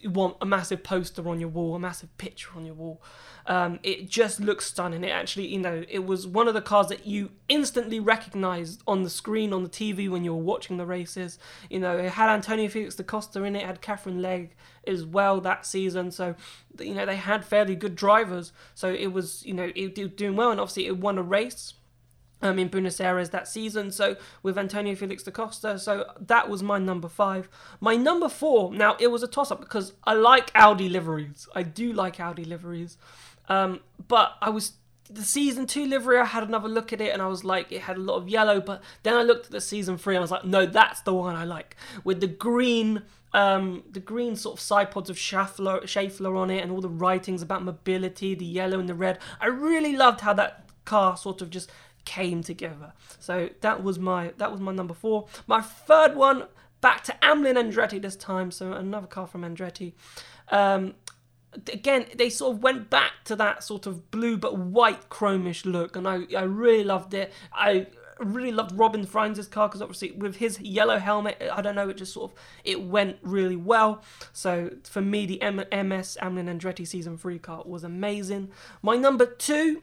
want 0.05 0.37
a 0.41 0.47
massive 0.47 0.83
poster 0.83 1.29
on 1.29 1.41
your 1.41 1.49
wall, 1.49 1.75
a 1.75 1.79
massive 1.79 2.17
picture 2.19 2.51
on 2.57 2.67
your 2.67 2.75
wall. 2.75 3.03
Um, 3.47 3.79
it 3.83 4.09
just 4.09 4.41
looks 4.41 4.67
stunning. 4.67 5.05
It 5.05 5.11
actually, 5.11 5.47
you 5.47 5.61
know, 5.61 5.85
it 5.89 6.05
was 6.05 6.27
one 6.27 6.49
of 6.49 6.55
the 6.55 6.61
cars 6.61 6.89
that 6.89 7.07
you 7.07 7.31
instantly 7.49 8.01
recognized 8.01 8.83
on 8.87 9.03
the 9.03 9.11
screen 9.11 9.53
on 9.53 9.63
the 9.63 9.69
TV 9.69 10.09
when 10.09 10.25
you 10.25 10.35
were 10.35 10.43
watching 10.43 10.77
the 10.77 10.87
races. 10.87 11.39
You 11.71 11.81
know, 11.81 11.97
it 11.97 12.11
had 12.11 12.29
Antonio 12.29 12.69
Felix 12.69 12.97
da 12.97 13.05
Costa 13.05 13.43
in 13.45 13.55
it, 13.57 13.63
it 13.63 13.67
had 13.67 13.81
Katherine 13.81 14.21
Legge 14.21 14.51
as 14.87 15.05
well 15.05 15.41
that 15.41 15.65
season. 15.65 16.11
So, 16.11 16.35
you 16.81 16.95
know, 16.95 17.07
they 17.07 17.17
had 17.17 17.45
fairly 17.45 17.77
good 17.77 17.95
drivers. 17.95 18.53
So 18.75 18.93
it 18.93 19.09
was, 19.09 19.45
you 19.47 19.55
know, 19.55 19.71
it 19.75 19.97
was 19.97 20.11
doing 20.13 20.37
well, 20.37 20.51
and 20.51 20.61
obviously 20.61 20.87
it 20.87 20.99
won 20.99 21.19
a 21.19 21.23
race 21.23 21.75
um, 22.43 22.59
in 22.59 22.69
Buenos 22.69 23.01
Aires 23.01 23.31
that 23.31 23.49
season. 23.49 23.91
So 23.91 24.17
with 24.43 24.59
Antonio 24.59 24.95
Felix 24.95 25.23
da 25.23 25.31
Costa, 25.31 25.79
so 25.79 26.13
that 26.21 26.49
was 26.49 26.63
my 26.63 26.79
number 26.79 27.09
five. 27.09 27.49
My 27.81 27.97
number 27.97 28.29
four. 28.29 28.73
Now 28.73 28.97
it 29.01 29.09
was 29.09 29.23
a 29.23 29.29
toss 29.29 29.51
up 29.51 29.61
because 29.61 29.93
I 30.05 30.15
like 30.15 30.51
Audi 30.55 30.89
liveries. 30.89 31.49
I 31.55 31.63
do 31.63 31.93
like 31.93 32.21
Audi 32.21 32.45
liveries, 32.45 32.99
um, 33.49 33.81
but 34.09 34.35
I 34.41 34.51
was 34.51 34.73
the 35.09 35.23
season 35.23 35.67
two 35.67 35.87
livery, 35.87 36.19
I 36.19 36.25
had 36.25 36.43
another 36.43 36.69
look 36.69 36.93
at 36.93 37.01
it 37.01 37.13
and 37.13 37.23
I 37.23 37.29
was 37.29 37.45
like, 37.45 37.71
it 37.71 37.83
had 37.83 37.97
a 37.97 38.01
lot 38.01 38.17
of 38.17 38.29
yellow. 38.29 38.61
But 38.61 38.83
then 39.03 39.15
I 39.15 39.23
looked 39.23 39.47
at 39.47 39.53
the 39.53 39.61
season 39.61 39.99
three 39.99 40.15
and 40.15 40.21
I 40.21 40.23
was 40.23 40.31
like, 40.31 40.45
no, 40.45 40.67
that's 40.67 41.01
the 41.03 41.15
one 41.15 41.37
I 41.37 41.45
like 41.45 41.77
with 42.05 42.21
the 42.21 42.27
green. 42.27 43.03
Um, 43.33 43.83
the 43.91 44.01
green 44.01 44.35
sort 44.35 44.57
of 44.57 44.61
side 44.61 44.91
pods 44.91 45.11
of 45.11 45.17
Schaeffler, 45.17 45.83
Schaeffler 45.83 46.39
on 46.39 46.51
it, 46.51 46.63
and 46.63 46.73
all 46.73 46.81
the 46.81 46.89
writings 46.89 47.43
about 47.43 47.63
mobility, 47.63 48.35
the 48.35 48.47
yellow 48.47 48.81
and 48.81 48.89
the 48.89 48.95
red. 48.95 49.19
I 49.41 49.49
really 49.49 49.95
loved 49.95 50.23
how 50.23 50.33
that 50.35 50.67
car 50.87 51.19
sort 51.19 51.43
of 51.43 51.51
just 51.51 51.71
came 52.07 52.43
together. 52.43 52.95
So 53.21 53.51
that 53.61 53.83
was 53.83 53.99
my 53.99 54.33
that 54.39 54.51
was 54.51 54.61
my 54.63 54.73
number 54.73 54.95
four. 54.95 55.27
My 55.47 55.61
third 55.61 56.17
one, 56.17 56.45
back 56.81 57.05
to 57.05 57.13
Amlin 57.21 57.57
Andretti 57.57 58.01
this 58.01 58.17
time. 58.17 58.51
So 58.51 58.73
another 58.73 59.07
car 59.07 59.27
from 59.27 59.43
Andretti. 59.43 59.93
Um, 60.49 60.95
again, 61.71 62.07
they 62.17 62.31
sort 62.31 62.57
of 62.57 62.63
went 62.63 62.89
back 62.89 63.13
to 63.25 63.37
that 63.37 63.63
sort 63.63 63.87
of 63.87 64.11
blue 64.11 64.39
but 64.39 64.57
white 64.57 65.11
chromish 65.11 65.67
look, 65.67 65.97
and 65.97 66.09
I, 66.09 66.21
I 66.37 66.43
really 66.43 66.85
loved 66.85 67.13
it. 67.13 67.33
I 67.53 67.89
really 68.19 68.53
loved 68.53 68.73
Robin 68.79 69.07
Frijns' 69.07 69.51
car 69.51 69.69
because 69.69 69.83
obviously 69.83 70.13
with 70.13 70.37
his 70.37 70.61
yellow 70.61 70.99
helmet, 70.99 71.43
I 71.53 71.61
don't 71.61 71.75
know, 71.75 71.89
it 71.89 71.97
just 71.97 72.13
sort 72.13 72.33
of 72.33 72.39
it 72.65 72.83
went 72.83 73.19
really 73.23 73.57
well. 73.57 74.03
So 74.33 74.71
for 74.85 75.03
me, 75.03 75.27
the 75.27 75.43
M- 75.43 75.57
MS 75.57 76.17
Amlin 76.23 76.49
Andretti 76.49 76.87
season 76.87 77.19
three 77.19 77.39
car 77.39 77.63
was 77.67 77.85
amazing. 77.85 78.51
My 78.83 78.97
number 78.97 79.27
two 79.27 79.83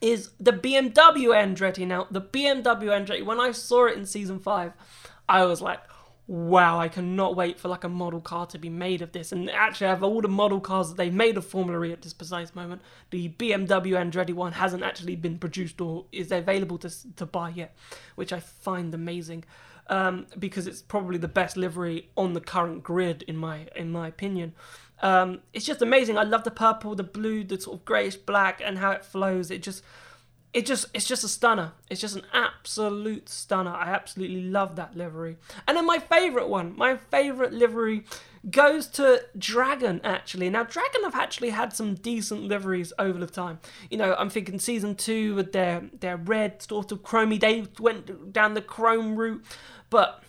is 0.00 0.30
the 0.38 0.52
BMW 0.52 1.28
Andretti. 1.28 1.86
Now 1.86 2.06
the 2.10 2.20
BMW 2.20 2.84
Andretti, 2.84 3.24
when 3.24 3.40
I 3.40 3.52
saw 3.52 3.86
it 3.86 3.96
in 3.96 4.06
season 4.06 4.38
five, 4.38 4.72
I 5.28 5.44
was 5.44 5.60
like, 5.60 5.80
wow, 6.28 6.78
I 6.78 6.88
cannot 6.88 7.34
wait 7.34 7.58
for 7.58 7.68
like 7.68 7.84
a 7.84 7.88
model 7.88 8.20
car 8.20 8.44
to 8.46 8.58
be 8.58 8.68
made 8.68 9.00
of 9.00 9.12
this. 9.12 9.32
And 9.32 9.50
actually, 9.50 9.86
I 9.86 9.90
have 9.90 10.04
all 10.04 10.20
the 10.20 10.28
model 10.28 10.60
cars 10.60 10.90
that 10.90 10.98
they've 10.98 11.12
made 11.12 11.38
of 11.38 11.46
Formula 11.46 11.82
E 11.86 11.92
at 11.92 12.02
this 12.02 12.12
precise 12.12 12.54
moment. 12.54 12.82
The 13.10 13.30
BMW 13.30 13.92
Andretti 13.92 14.34
one 14.34 14.52
hasn't 14.52 14.82
actually 14.82 15.16
been 15.16 15.38
produced 15.38 15.80
or 15.80 16.04
is 16.12 16.30
available 16.30 16.76
to, 16.78 17.14
to 17.16 17.24
buy 17.24 17.48
yet, 17.48 17.74
which 18.14 18.32
I 18.32 18.40
find 18.40 18.92
amazing. 18.94 19.44
Um, 19.90 20.26
because 20.38 20.66
it's 20.66 20.82
probably 20.82 21.16
the 21.16 21.28
best 21.28 21.56
livery 21.56 22.10
on 22.14 22.34
the 22.34 22.42
current 22.42 22.82
grid 22.82 23.22
in 23.22 23.38
my 23.38 23.68
in 23.74 23.90
my 23.90 24.06
opinion. 24.06 24.54
Um, 25.00 25.40
it's 25.52 25.64
just 25.64 25.82
amazing. 25.82 26.18
I 26.18 26.24
love 26.24 26.44
the 26.44 26.50
purple, 26.50 26.94
the 26.94 27.04
blue, 27.04 27.44
the 27.44 27.60
sort 27.60 27.78
of 27.78 27.84
greyish 27.84 28.16
black, 28.16 28.60
and 28.64 28.78
how 28.78 28.90
it 28.90 29.04
flows. 29.04 29.50
It 29.50 29.62
just 29.62 29.82
it 30.54 30.64
just 30.64 30.86
it's 30.94 31.06
just 31.06 31.24
a 31.24 31.28
stunner. 31.28 31.72
It's 31.90 32.00
just 32.00 32.16
an 32.16 32.24
absolute 32.32 33.28
stunner. 33.28 33.70
I 33.70 33.90
absolutely 33.90 34.42
love 34.42 34.76
that 34.76 34.96
livery. 34.96 35.36
And 35.66 35.76
then 35.76 35.86
my 35.86 35.98
favourite 35.98 36.48
one, 36.48 36.76
my 36.76 36.96
favourite 36.96 37.52
livery 37.52 38.04
goes 38.50 38.86
to 38.88 39.24
Dragon 39.36 40.00
actually. 40.04 40.48
Now 40.48 40.64
Dragon 40.64 41.04
have 41.04 41.14
actually 41.14 41.50
had 41.50 41.72
some 41.74 41.94
decent 41.94 42.44
liveries 42.44 42.92
over 42.98 43.18
the 43.18 43.26
time. 43.26 43.58
You 43.90 43.98
know, 43.98 44.14
I'm 44.18 44.30
thinking 44.30 44.58
season 44.58 44.94
two 44.94 45.34
with 45.34 45.52
their 45.52 45.90
their 46.00 46.16
red 46.16 46.62
sort 46.62 46.92
of 46.92 47.02
chromy, 47.02 47.38
they 47.38 47.66
went 47.78 48.32
down 48.32 48.54
the 48.54 48.62
chrome 48.62 49.16
route, 49.16 49.44
but 49.90 50.22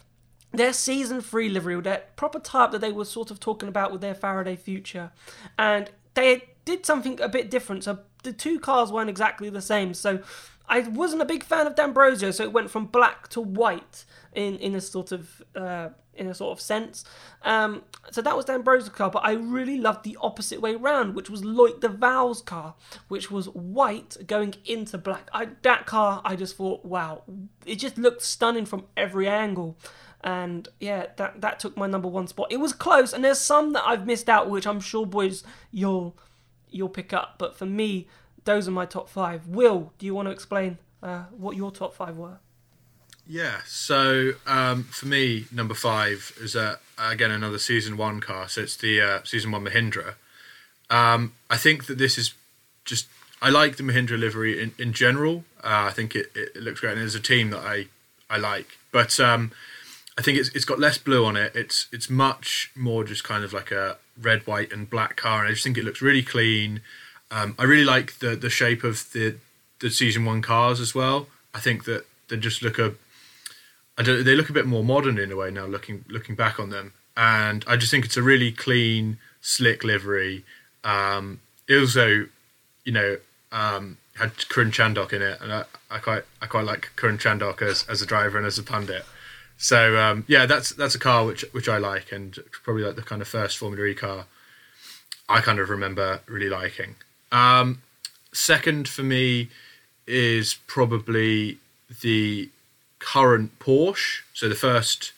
their 0.52 0.74
season 0.74 1.22
three 1.22 1.50
livery, 1.50 1.80
that 1.82 2.16
proper 2.16 2.40
type 2.40 2.72
that 2.72 2.82
they 2.82 2.92
were 2.92 3.06
sort 3.06 3.32
of 3.32 3.40
talking 3.40 3.70
about 3.70 3.92
with 3.92 4.02
their 4.02 4.16
Faraday 4.16 4.56
Future, 4.56 5.12
and 5.58 5.92
they 6.16 6.50
did 6.66 6.86
something 6.86 7.20
a 7.22 7.30
bit 7.30 7.50
different. 7.50 7.84
So 7.84 8.00
the 8.24 8.34
two 8.34 8.60
cars 8.60 8.92
weren't 8.92 9.10
exactly 9.10 9.50
the 9.50 9.62
same. 9.62 9.94
So 9.94 10.20
I 10.68 10.82
wasn't 10.82 11.22
a 11.22 11.26
big 11.26 11.44
fan 11.44 11.68
of 11.68 11.76
D'Ambrosio, 11.76 12.32
so 12.32 12.44
it 12.44 12.54
went 12.54 12.70
from 12.70 12.86
black 12.86 13.28
to 13.30 13.42
white 13.42 14.06
in 14.34 14.58
in 14.58 14.76
a 14.76 14.82
sort 14.82 15.12
of 15.12 15.42
uh, 15.56 15.90
in 16.14 16.28
a 16.28 16.34
sort 16.34 16.52
of 16.52 16.62
sense. 16.62 17.06
Um, 17.44 17.84
so 18.12 18.22
that 18.22 18.36
was 18.36 18.46
D'Ambrosio's 18.46 18.90
car, 18.90 19.10
but 19.10 19.26
I 19.26 19.32
really 19.34 19.78
loved 19.78 20.04
the 20.04 20.18
opposite 20.22 20.62
way 20.62 20.76
round, 20.76 21.16
which 21.16 21.30
was 21.30 21.42
Loic 21.42 21.80
Duval's 21.80 22.42
car, 22.42 22.76
which 23.08 23.32
was 23.32 23.48
white 23.50 24.18
going 24.28 24.56
into 24.66 24.98
black. 24.98 25.30
I, 25.34 25.50
that 25.62 25.86
car, 25.86 26.22
I 26.26 26.36
just 26.36 26.58
thought, 26.58 26.84
wow, 26.84 27.24
it 27.66 27.76
just 27.76 27.98
looked 27.98 28.22
stunning 28.22 28.66
from 28.66 28.86
every 28.98 29.28
angle. 29.28 29.78
And 30.22 30.68
yeah, 30.80 31.08
that 31.18 31.42
that 31.42 31.60
took 31.60 31.78
my 31.78 31.88
number 31.88 32.08
one 32.08 32.28
spot. 32.28 32.52
It 32.52 32.58
was 32.58 32.74
close, 32.74 33.14
and 33.14 33.24
there's 33.24 33.40
some 33.40 33.74
that 33.74 33.84
I've 33.86 34.06
missed 34.06 34.28
out, 34.28 34.50
which 34.50 34.68
I'm 34.68 34.82
sure, 34.82 35.06
boys, 35.06 35.44
you'll 35.72 36.16
you'll 36.70 36.90
pick 36.90 37.14
up. 37.14 37.36
But 37.38 37.56
for 37.56 37.66
me, 37.66 38.08
those 38.44 38.68
are 38.68 38.72
my 38.72 38.86
top 38.86 39.10
five. 39.10 39.48
Will, 39.48 39.94
do 39.98 40.06
you 40.06 40.14
want 40.14 40.28
to 40.28 40.32
explain 40.32 40.78
uh, 41.02 41.24
what 41.32 41.56
your 41.56 41.72
top 41.72 41.94
five 41.94 42.18
were? 42.18 42.40
Yeah, 43.32 43.60
so 43.68 44.32
um, 44.48 44.86
for 44.86 45.06
me, 45.06 45.46
number 45.52 45.76
five 45.76 46.34
is 46.42 46.56
uh, 46.56 46.78
again 46.98 47.30
another 47.30 47.60
season 47.60 47.96
one 47.96 48.22
car. 48.22 48.50
So 48.50 48.62
it's 48.62 48.76
the 48.76 49.00
uh, 49.00 49.20
season 49.24 49.52
one 49.52 49.64
Mahindra. 49.64 50.16
Um, 50.90 51.34
I 51.50 51.58
think 51.58 51.86
that 51.86 52.00
this 52.00 52.18
is 52.18 52.34
just 52.86 53.08
I 53.40 53.50
like 53.50 53.78
the 53.78 53.84
Mahindra 53.84 54.20
livery 54.20 54.62
in, 54.62 54.74
in 54.80 54.94
general. 54.94 55.44
Uh, 55.64 55.88
I 55.88 55.92
think 55.92 56.16
it, 56.16 56.32
it, 56.36 56.56
looks 56.58 56.80
great, 56.80 56.94
and 56.94 57.02
there's 57.02 57.16
a 57.16 57.20
team 57.20 57.52
that 57.52 57.60
I 57.60 57.88
I 58.30 58.38
like. 58.38 58.80
But 58.92 59.20
um, 59.20 59.52
I 60.20 60.22
think 60.22 60.38
it's 60.38 60.50
it's 60.50 60.66
got 60.66 60.80
less 60.80 60.98
blue 60.98 61.24
on 61.24 61.38
it. 61.38 61.56
It's 61.56 61.88
it's 61.94 62.10
much 62.10 62.72
more 62.76 63.06
just 63.06 63.24
kind 63.24 63.46
of 63.46 63.54
like 63.54 63.72
a 63.72 63.96
red, 64.22 64.46
white, 64.46 64.70
and 64.74 64.90
black 64.90 65.16
car, 65.16 65.40
and 65.40 65.48
I 65.48 65.52
just 65.52 65.64
think 65.64 65.78
it 65.78 65.86
looks 65.86 66.02
really 66.02 66.24
clean. 66.24 66.82
Um, 67.32 67.56
I 67.58 67.64
really 67.64 67.86
like 67.86 68.20
the 68.20 68.36
the 68.36 68.50
shape 68.50 68.84
of 68.84 69.10
the 69.14 69.38
the 69.80 69.90
season 69.90 70.26
one 70.26 70.42
cars 70.42 70.82
as 70.82 70.94
well. 70.94 71.28
I 71.54 71.62
think 71.62 71.86
that 71.86 72.06
they 72.28 72.36
just 72.36 72.62
look 72.62 72.78
a 72.78 72.96
I 73.98 74.04
don't, 74.04 74.26
they 74.26 74.36
look 74.36 74.50
a 74.50 74.54
bit 74.54 74.66
more 74.66 74.84
modern 74.84 75.18
in 75.18 75.32
a 75.32 75.38
way 75.38 75.52
now 75.52 75.66
looking 75.66 76.04
looking 76.10 76.36
back 76.36 76.60
on 76.60 76.70
them, 76.70 76.92
and 77.16 77.64
I 77.66 77.78
just 77.78 77.90
think 77.90 78.04
it's 78.04 78.18
a 78.18 78.22
really 78.22 78.52
clean, 78.52 79.20
slick 79.40 79.86
livery. 79.86 80.44
Um, 80.84 81.40
it 81.66 81.78
also, 81.78 82.28
you 82.84 82.92
know, 82.92 83.18
um, 83.54 83.98
had 84.18 84.36
Karun 84.36 84.72
Chandhok 84.72 85.14
in 85.14 85.22
it, 85.22 85.40
and 85.40 85.54
I, 85.54 85.64
I 85.90 86.00
quite 86.00 86.24
I 86.42 86.46
quite 86.46 86.66
like 86.66 86.90
Karun 86.98 87.18
Chandhok 87.18 87.62
as 87.62 87.86
as 87.88 88.02
a 88.02 88.06
driver 88.06 88.38
and 88.38 88.46
as 88.46 88.58
a 88.58 88.64
pundit. 88.64 89.06
So 89.60 89.98
um, 89.98 90.24
yeah, 90.28 90.46
that's 90.46 90.70
that's 90.70 90.96
a 90.96 91.00
car 91.00 91.26
which 91.26 91.44
which 91.52 91.68
I 91.68 91.78
like, 91.78 92.12
and 92.12 92.36
probably 92.64 92.84
like 92.84 92.96
the 92.96 93.02
kind 93.04 93.22
of 93.22 93.28
first 93.28 93.58
Formula 93.58 93.86
E 93.86 93.94
car 93.94 94.26
I 95.28 95.42
kind 95.42 95.60
of 95.60 95.70
remember 95.70 96.22
really 96.26 96.50
liking. 96.50 96.96
Um, 97.32 97.82
second 98.34 98.88
for 98.88 99.04
me 99.04 99.50
is 100.08 100.56
probably 100.66 101.60
the 102.02 102.50
current 102.98 103.58
Porsche. 103.60 104.22
So 104.34 104.50
the 104.50 104.56
first 104.56 105.12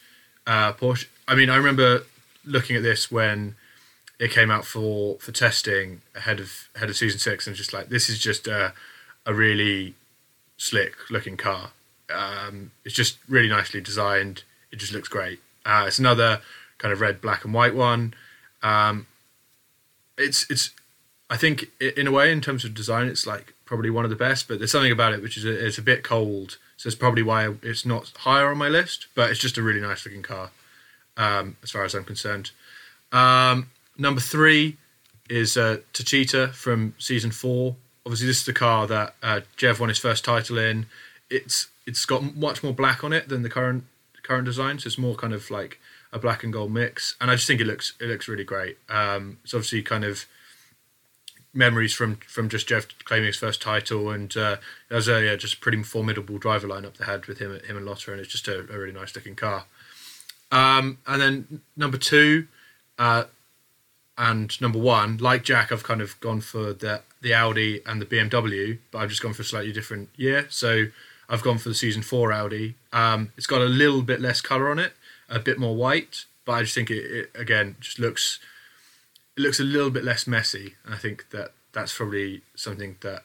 uh, 0.45 0.73
Porsche. 0.73 1.05
I 1.27 1.35
mean, 1.35 1.49
I 1.49 1.55
remember 1.55 2.03
looking 2.43 2.75
at 2.75 2.83
this 2.83 3.11
when 3.11 3.55
it 4.19 4.31
came 4.31 4.51
out 4.51 4.65
for 4.65 5.17
for 5.19 5.31
testing 5.31 6.01
ahead 6.15 6.39
of 6.39 6.67
ahead 6.75 6.89
of 6.89 6.97
season 6.97 7.19
six, 7.19 7.45
and 7.45 7.55
just 7.55 7.73
like 7.73 7.89
this 7.89 8.09
is 8.09 8.19
just 8.19 8.47
a 8.47 8.73
a 9.25 9.33
really 9.35 9.93
slick 10.57 10.93
looking 11.11 11.37
car. 11.37 11.71
Um, 12.13 12.71
it's 12.85 12.95
just 12.95 13.17
really 13.27 13.49
nicely 13.49 13.81
designed. 13.81 14.43
It 14.71 14.77
just 14.77 14.93
looks 14.93 15.09
great. 15.09 15.39
Uh, 15.65 15.85
it's 15.87 15.99
another 15.99 16.41
kind 16.77 16.91
of 16.91 17.01
red, 17.01 17.21
black, 17.21 17.45
and 17.45 17.53
white 17.53 17.75
one. 17.75 18.13
Um, 18.63 19.07
it's 20.17 20.49
it's 20.49 20.71
I 21.29 21.37
think 21.37 21.67
in 21.79 22.07
a 22.07 22.11
way, 22.11 22.31
in 22.31 22.41
terms 22.41 22.65
of 22.65 22.73
design, 22.73 23.07
it's 23.07 23.25
like 23.25 23.53
probably 23.65 23.89
one 23.89 24.03
of 24.03 24.09
the 24.09 24.17
best. 24.17 24.47
But 24.47 24.59
there's 24.59 24.71
something 24.71 24.91
about 24.91 25.13
it 25.13 25.21
which 25.21 25.37
is 25.37 25.45
a, 25.45 25.65
it's 25.65 25.77
a 25.77 25.81
bit 25.81 26.03
cold, 26.03 26.57
so 26.77 26.87
it's 26.87 26.95
probably 26.95 27.23
why 27.23 27.53
it's 27.63 27.85
not 27.85 28.11
higher 28.17 28.49
on 28.49 28.57
my 28.57 28.67
list. 28.67 29.07
But 29.15 29.31
it's 29.31 29.39
just 29.39 29.57
a 29.57 29.61
really 29.61 29.79
nice 29.79 30.05
looking 30.05 30.23
car, 30.23 30.51
um, 31.17 31.55
as 31.63 31.71
far 31.71 31.85
as 31.85 31.95
I'm 31.95 32.03
concerned. 32.03 32.51
Um, 33.11 33.69
number 33.97 34.21
three 34.21 34.77
is 35.29 35.55
uh, 35.55 35.77
Techeetah 35.93 36.51
from 36.53 36.95
season 36.97 37.31
four. 37.31 37.77
Obviously, 38.05 38.27
this 38.27 38.39
is 38.39 38.45
the 38.45 38.53
car 38.53 38.87
that 38.87 39.15
uh, 39.23 39.41
won 39.79 39.89
his 39.89 39.99
first 39.99 40.25
title 40.25 40.57
in. 40.57 40.87
It's 41.29 41.67
it's 41.85 42.05
got 42.05 42.35
much 42.35 42.63
more 42.63 42.73
black 42.73 43.03
on 43.03 43.13
it 43.13 43.29
than 43.29 43.41
the 43.41 43.49
current 43.49 43.85
current 44.23 44.45
design, 44.45 44.79
so 44.79 44.87
it's 44.87 44.97
more 44.97 45.15
kind 45.15 45.33
of 45.33 45.49
like 45.49 45.79
a 46.13 46.19
black 46.19 46.43
and 46.43 46.53
gold 46.53 46.71
mix. 46.71 47.15
And 47.19 47.31
I 47.31 47.35
just 47.35 47.47
think 47.47 47.61
it 47.61 47.67
looks 47.67 47.93
it 47.99 48.07
looks 48.07 48.27
really 48.27 48.43
great. 48.43 48.77
Um, 48.89 49.39
it's 49.43 49.53
obviously 49.53 49.81
kind 49.81 50.03
of 50.03 50.25
memories 51.53 51.93
from 51.93 52.17
from 52.27 52.49
just 52.49 52.67
Jeff 52.67 52.87
claiming 53.03 53.27
his 53.27 53.37
first 53.37 53.61
title, 53.61 54.09
and 54.09 54.35
uh, 54.37 54.57
a 54.89 54.99
yeah, 54.99 55.35
just 55.35 55.61
pretty 55.61 55.81
formidable 55.83 56.37
driver 56.37 56.67
lineup 56.67 56.97
they 56.97 57.05
had 57.05 57.25
with 57.25 57.39
him 57.39 57.59
him 57.59 57.77
and 57.77 57.85
Lotter, 57.85 58.11
and 58.11 58.21
it's 58.21 58.31
just 58.31 58.47
a, 58.47 58.59
a 58.59 58.77
really 58.77 58.93
nice 58.93 59.15
looking 59.15 59.35
car. 59.35 59.65
Um, 60.51 60.97
and 61.07 61.21
then 61.21 61.61
number 61.77 61.97
two, 61.97 62.47
uh, 62.99 63.23
and 64.17 64.59
number 64.61 64.79
one, 64.79 65.17
like 65.17 65.43
Jack, 65.43 65.71
I've 65.71 65.83
kind 65.83 66.01
of 66.01 66.19
gone 66.19 66.41
for 66.41 66.73
the 66.73 67.01
the 67.21 67.33
Audi 67.33 67.81
and 67.85 68.01
the 68.01 68.05
BMW, 68.05 68.79
but 68.91 68.99
I've 68.99 69.09
just 69.09 69.21
gone 69.21 69.33
for 69.33 69.41
a 69.41 69.45
slightly 69.45 69.71
different 69.71 70.09
year. 70.15 70.47
So 70.49 70.87
I've 71.31 71.41
gone 71.41 71.57
for 71.57 71.69
the 71.69 71.75
season 71.75 72.01
four 72.01 72.33
Audi. 72.33 72.75
Um, 72.91 73.31
it's 73.37 73.47
got 73.47 73.61
a 73.61 73.65
little 73.65 74.01
bit 74.01 74.19
less 74.19 74.41
color 74.41 74.69
on 74.69 74.77
it, 74.79 74.91
a 75.29 75.39
bit 75.39 75.57
more 75.57 75.73
white, 75.73 76.25
but 76.45 76.51
I 76.51 76.61
just 76.63 76.75
think 76.75 76.91
it, 76.91 77.05
it 77.05 77.31
again 77.33 77.77
just 77.79 77.99
looks 77.99 78.39
it 79.37 79.41
looks 79.41 79.59
a 79.59 79.63
little 79.63 79.89
bit 79.89 80.03
less 80.03 80.27
messy, 80.27 80.75
and 80.83 80.93
I 80.93 80.97
think 80.97 81.29
that 81.29 81.53
that's 81.71 81.95
probably 81.95 82.41
something 82.53 82.97
that 82.99 83.23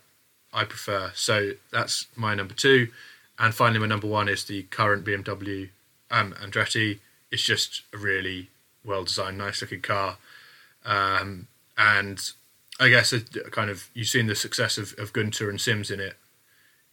I 0.53 0.65
prefer. 0.65 1.11
So 1.17 1.53
that's 1.73 2.07
my 2.15 2.37
number 2.37 2.55
two, 2.55 2.89
and 3.41 3.53
finally 3.53 3.81
my 3.81 3.87
number 3.87 4.07
one 4.07 4.29
is 4.29 4.45
the 4.45 4.63
current 4.65 5.05
BMW 5.05 5.71
um, 6.09 6.33
Andretti. 6.35 7.01
It's 7.33 7.43
just 7.43 7.83
a 7.93 7.99
really 7.99 8.51
well 8.85 9.03
designed, 9.03 9.37
nice 9.37 9.61
looking 9.61 9.83
car, 9.83 10.19
um, 10.85 11.49
and 11.77 12.21
I 12.79 12.89
guess 12.89 13.13
it 13.13 13.51
kind 13.51 13.69
of 13.69 13.91
you've 13.95 14.07
seen 14.07 14.29
the 14.29 14.37
success 14.37 14.79
of, 14.79 14.95
of 14.97 15.13
Gunter 15.13 15.51
and 15.51 15.61
Sims 15.61 15.91
in 15.91 15.99
it. 15.99 16.17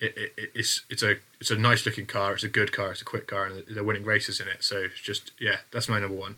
It, 0.04 0.34
it. 0.38 0.52
It's 0.54 0.84
it's 0.90 1.02
a 1.02 1.16
it's 1.40 1.52
a 1.52 1.56
nice 1.56 1.86
looking 1.86 2.06
car. 2.06 2.34
It's 2.34 2.44
a 2.44 2.50
good 2.50 2.72
car. 2.72 2.92
It's 2.92 3.02
a 3.02 3.06
quick 3.06 3.28
car, 3.28 3.46
and 3.46 3.64
they're 3.70 3.84
winning 3.84 4.04
races 4.04 4.40
in 4.40 4.48
it. 4.48 4.64
So 4.64 4.78
it's 4.80 5.00
just 5.00 5.32
yeah, 5.40 5.58
that's 5.72 5.88
my 5.88 6.00
number 6.00 6.18
one. 6.18 6.36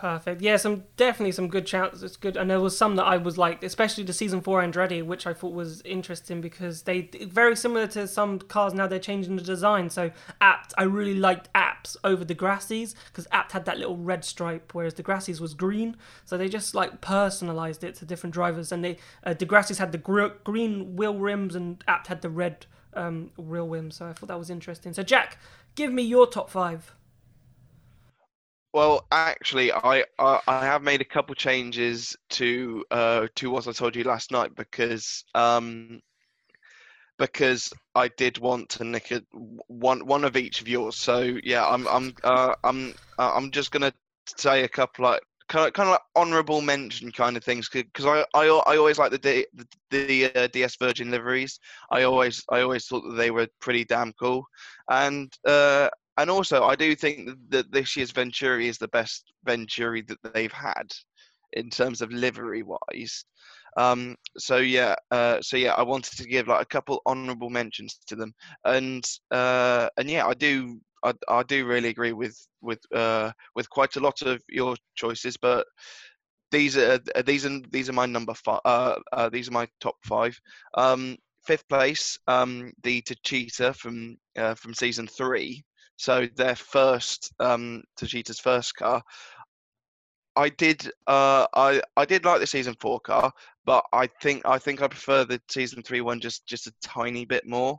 Perfect. 0.00 0.40
Yeah, 0.40 0.56
some 0.56 0.84
definitely 0.96 1.32
some 1.32 1.48
good 1.48 1.68
shouts. 1.68 2.02
It's 2.02 2.16
good, 2.16 2.38
and 2.38 2.48
there 2.48 2.58
was 2.58 2.74
some 2.74 2.96
that 2.96 3.04
I 3.04 3.18
was 3.18 3.36
like, 3.36 3.62
especially 3.62 4.02
the 4.02 4.14
season 4.14 4.40
four 4.40 4.62
Andretti, 4.62 5.04
which 5.04 5.26
I 5.26 5.34
thought 5.34 5.52
was 5.52 5.82
interesting 5.82 6.40
because 6.40 6.84
they 6.84 7.10
very 7.20 7.54
similar 7.54 7.86
to 7.88 8.08
some 8.08 8.38
cars 8.38 8.72
now. 8.72 8.86
They're 8.86 8.98
changing 8.98 9.36
the 9.36 9.42
design. 9.42 9.90
So 9.90 10.10
Abt, 10.40 10.72
I 10.78 10.84
really 10.84 11.12
liked 11.12 11.50
Abt's 11.54 11.98
over 12.02 12.24
di 12.24 12.34
Grassi's 12.34 12.94
because 13.08 13.28
Abt 13.30 13.52
had 13.52 13.66
that 13.66 13.76
little 13.76 13.98
red 13.98 14.24
stripe, 14.24 14.72
whereas 14.72 14.94
di 14.94 15.02
Grassi's 15.02 15.38
was 15.38 15.52
green. 15.52 15.98
So 16.24 16.38
they 16.38 16.48
just 16.48 16.74
like 16.74 17.02
personalized 17.02 17.84
it 17.84 17.94
to 17.96 18.06
different 18.06 18.32
drivers, 18.32 18.72
and 18.72 18.82
they 18.82 18.96
uh, 19.22 19.34
di 19.34 19.44
Grassi's 19.44 19.76
had 19.76 19.92
the 19.92 19.98
gr- 19.98 20.28
green 20.44 20.96
wheel 20.96 21.18
rims, 21.18 21.54
and 21.54 21.84
Abt 21.86 22.06
had 22.06 22.22
the 22.22 22.30
red 22.30 22.64
um, 22.94 23.32
wheel 23.36 23.68
rims. 23.68 23.96
So 23.96 24.06
I 24.06 24.14
thought 24.14 24.28
that 24.28 24.38
was 24.38 24.48
interesting. 24.48 24.94
So 24.94 25.02
Jack, 25.02 25.36
give 25.74 25.92
me 25.92 26.02
your 26.02 26.26
top 26.26 26.48
five. 26.48 26.94
Well, 28.72 29.06
actually, 29.12 29.72
I, 29.72 30.04
I, 30.18 30.40
I 30.46 30.64
have 30.64 30.82
made 30.82 31.00
a 31.00 31.04
couple 31.04 31.34
changes 31.34 32.16
to 32.30 32.84
uh 32.90 33.26
to 33.36 33.50
what 33.50 33.66
I 33.66 33.72
told 33.72 33.96
you 33.96 34.04
last 34.04 34.30
night 34.30 34.54
because 34.54 35.24
um 35.34 36.00
because 37.18 37.72
I 37.94 38.08
did 38.08 38.38
want 38.38 38.68
to 38.70 38.84
nick 38.84 39.10
a, 39.10 39.22
one 39.32 40.06
one 40.06 40.24
of 40.24 40.36
each 40.36 40.60
of 40.60 40.68
yours. 40.68 40.96
So 40.96 41.38
yeah, 41.42 41.66
I'm 41.66 41.86
I'm 41.88 42.14
uh, 42.24 42.54
I'm 42.64 42.94
uh, 43.18 43.32
I'm 43.34 43.50
just 43.50 43.70
gonna 43.72 43.92
say 44.36 44.64
a 44.64 44.68
couple 44.68 45.04
like 45.04 45.20
kind 45.48 45.66
of 45.66 45.72
kind 45.74 45.88
of 45.88 45.92
like 45.92 46.00
honourable 46.16 46.60
mention 46.60 47.10
kind 47.12 47.36
of 47.36 47.44
things 47.44 47.68
because 47.68 48.06
I, 48.06 48.24
I 48.34 48.46
I 48.46 48.76
always 48.76 48.98
like 48.98 49.10
the 49.12 49.18
D, 49.18 49.46
the, 49.54 49.66
the 49.90 50.32
uh, 50.34 50.46
DS 50.48 50.76
Virgin 50.76 51.10
liveries. 51.10 51.58
I 51.90 52.02
always 52.04 52.42
I 52.50 52.60
always 52.62 52.86
thought 52.86 53.02
that 53.08 53.16
they 53.16 53.30
were 53.30 53.48
pretty 53.60 53.84
damn 53.84 54.12
cool, 54.14 54.44
and 54.88 55.32
uh, 55.46 55.88
and 56.20 56.30
also 56.30 56.64
I 56.64 56.76
do 56.76 56.94
think 56.94 57.30
that 57.48 57.72
this 57.72 57.96
year's 57.96 58.10
Venturi 58.10 58.68
is 58.68 58.78
the 58.78 58.88
best 58.88 59.32
Venturi 59.44 60.02
that 60.02 60.18
they've 60.34 60.52
had 60.52 60.92
in 61.54 61.70
terms 61.70 62.00
of 62.00 62.12
livery 62.12 62.62
wise. 62.62 63.24
Um, 63.76 64.16
so 64.36 64.58
yeah, 64.58 64.94
uh, 65.10 65.40
so 65.40 65.56
yeah, 65.56 65.74
I 65.74 65.82
wanted 65.82 66.16
to 66.18 66.28
give 66.28 66.48
like 66.48 66.62
a 66.62 66.66
couple 66.66 67.02
honourable 67.06 67.50
mentions 67.50 67.98
to 68.06 68.16
them, 68.16 68.32
and 68.64 69.04
uh, 69.30 69.88
and 69.96 70.10
yeah, 70.10 70.26
I 70.26 70.34
do 70.34 70.80
I, 71.04 71.14
I 71.28 71.42
do 71.44 71.66
really 71.66 71.88
agree 71.88 72.12
with 72.12 72.36
with 72.60 72.80
uh, 72.94 73.32
with 73.54 73.70
quite 73.70 73.96
a 73.96 74.00
lot 74.00 74.22
of 74.22 74.42
your 74.48 74.76
choices, 74.96 75.36
but 75.36 75.66
these 76.50 76.76
are 76.76 76.98
these 77.24 77.46
are 77.46 77.60
these 77.70 77.88
are 77.88 77.94
my 77.94 78.06
number 78.06 78.34
five. 78.34 78.60
Uh, 78.64 78.96
uh, 79.12 79.28
these 79.28 79.48
are 79.48 79.52
my 79.52 79.68
top 79.80 79.96
five. 80.04 80.38
Um, 80.74 81.16
fifth 81.46 81.68
place, 81.68 82.18
um, 82.26 82.72
the 82.82 83.02
Techeetah 83.02 83.76
from 83.76 84.16
uh, 84.36 84.54
from 84.54 84.74
season 84.74 85.06
three. 85.06 85.64
So 86.00 86.26
their 86.34 86.56
first 86.56 87.30
um, 87.40 87.82
Techeetah's 87.98 88.40
first 88.40 88.74
car. 88.74 89.02
I 90.34 90.48
did 90.48 90.90
uh, 91.06 91.46
I 91.52 91.82
I 91.94 92.06
did 92.06 92.24
like 92.24 92.40
the 92.40 92.46
season 92.46 92.74
four 92.80 93.00
car, 93.00 93.30
but 93.66 93.84
I 93.92 94.06
think 94.22 94.40
I 94.46 94.58
think 94.58 94.80
I 94.80 94.88
prefer 94.88 95.26
the 95.26 95.42
season 95.50 95.82
three 95.82 96.00
one 96.00 96.18
just 96.18 96.46
just 96.46 96.66
a 96.66 96.72
tiny 96.82 97.26
bit 97.26 97.46
more 97.46 97.78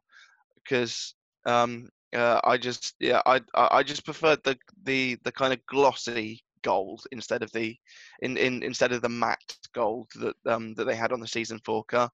because 0.63 1.15
um, 1.47 1.89
uh, 2.13 2.39
I 2.43 2.57
just 2.57 2.93
yeah 2.99 3.23
I 3.25 3.41
I 3.55 3.81
just 3.81 4.05
preferred 4.05 4.43
the 4.43 4.55
the 4.83 5.17
the 5.23 5.31
kind 5.31 5.51
of 5.51 5.65
glossy 5.65 6.43
gold 6.61 7.01
instead 7.11 7.41
of 7.41 7.51
the 7.53 7.75
in, 8.21 8.37
in 8.37 8.61
instead 8.61 8.91
of 8.91 9.01
the 9.01 9.09
matte 9.09 9.57
gold 9.73 10.11
that 10.19 10.35
um 10.45 10.75
that 10.75 10.85
they 10.85 10.95
had 10.95 11.11
on 11.11 11.21
the 11.21 11.27
season 11.27 11.59
four 11.65 11.83
car. 11.85 12.11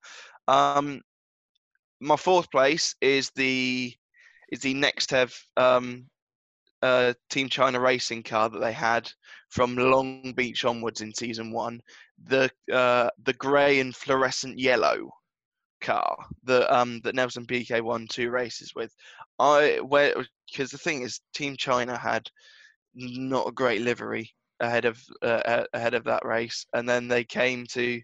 Um, 0.48 1.02
my 2.00 2.15
fourth 2.15 2.50
place 2.50 2.96
is 3.02 3.30
the 3.32 3.93
is 4.50 4.60
the 4.60 4.74
NextEV 4.74 5.34
um, 5.58 6.06
uh, 6.82 7.14
Team 7.30 7.50
China 7.50 7.80
racing 7.80 8.24
car 8.24 8.50
that 8.50 8.60
they 8.60 8.74
had 8.74 9.10
from 9.50 9.76
Long 9.76 10.34
Beach 10.34 10.66
onwards 10.66 11.02
in 11.02 11.14
season 11.14 11.52
one. 11.52 11.82
The 12.26 12.50
uh, 12.72 13.10
the 13.24 13.34
grey 13.34 13.80
and 13.80 13.96
fluorescent 13.96 14.58
yellow 14.60 15.12
car 15.80 16.18
that 16.44 16.74
um 16.76 17.00
that 17.04 17.16
Nelson 17.16 17.46
Piquet 17.46 17.82
won 17.82 18.08
two 18.08 18.30
races 18.30 18.74
with. 18.76 18.94
I 19.40 19.80
where 19.84 20.16
because 20.52 20.72
the 20.72 20.78
thing 20.78 21.02
is, 21.02 21.22
Team 21.34 21.56
China 21.58 21.98
had 21.98 22.30
not 22.96 23.48
a 23.48 23.52
great 23.52 23.82
livery 23.82 24.34
ahead 24.60 24.86
of 24.86 25.00
uh, 25.22 25.64
ahead 25.74 25.94
of 25.94 26.04
that 26.06 26.26
race, 26.26 26.66
and 26.74 26.88
then 26.88 27.08
they 27.08 27.24
came 27.24 27.66
to 27.68 28.02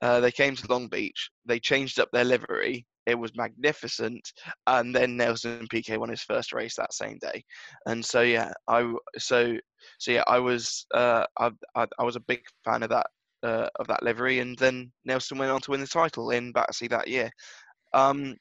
uh, 0.00 0.20
they 0.20 0.32
came 0.32 0.56
to 0.56 0.66
Long 0.68 0.88
Beach. 0.88 1.30
They 1.46 1.60
changed 1.60 1.98
up 1.98 2.10
their 2.12 2.24
livery. 2.24 2.86
It 3.06 3.18
was 3.18 3.36
magnificent, 3.36 4.32
and 4.66 4.94
then 4.94 5.16
Nelson 5.16 5.66
Piquet 5.68 5.98
won 5.98 6.08
his 6.08 6.22
first 6.22 6.52
race 6.52 6.76
that 6.76 6.94
same 6.94 7.18
day. 7.20 7.44
And 7.86 8.04
so 8.04 8.22
yeah, 8.22 8.52
I 8.68 8.92
so 9.18 9.56
so 9.98 10.10
yeah, 10.12 10.24
I 10.26 10.38
was 10.38 10.86
uh, 10.94 11.24
I, 11.38 11.50
I, 11.74 11.86
I 11.98 12.02
was 12.04 12.16
a 12.16 12.20
big 12.20 12.40
fan 12.64 12.82
of 12.82 12.90
that 12.90 13.06
uh, 13.42 13.68
of 13.76 13.86
that 13.88 14.02
livery, 14.02 14.38
and 14.40 14.56
then 14.58 14.90
Nelson 15.04 15.38
went 15.38 15.50
on 15.50 15.60
to 15.62 15.70
win 15.72 15.80
the 15.80 15.86
title 15.86 16.30
in 16.30 16.52
Battersea 16.52 16.88
that 16.88 17.08
year. 17.08 17.30
Um, 17.92 18.36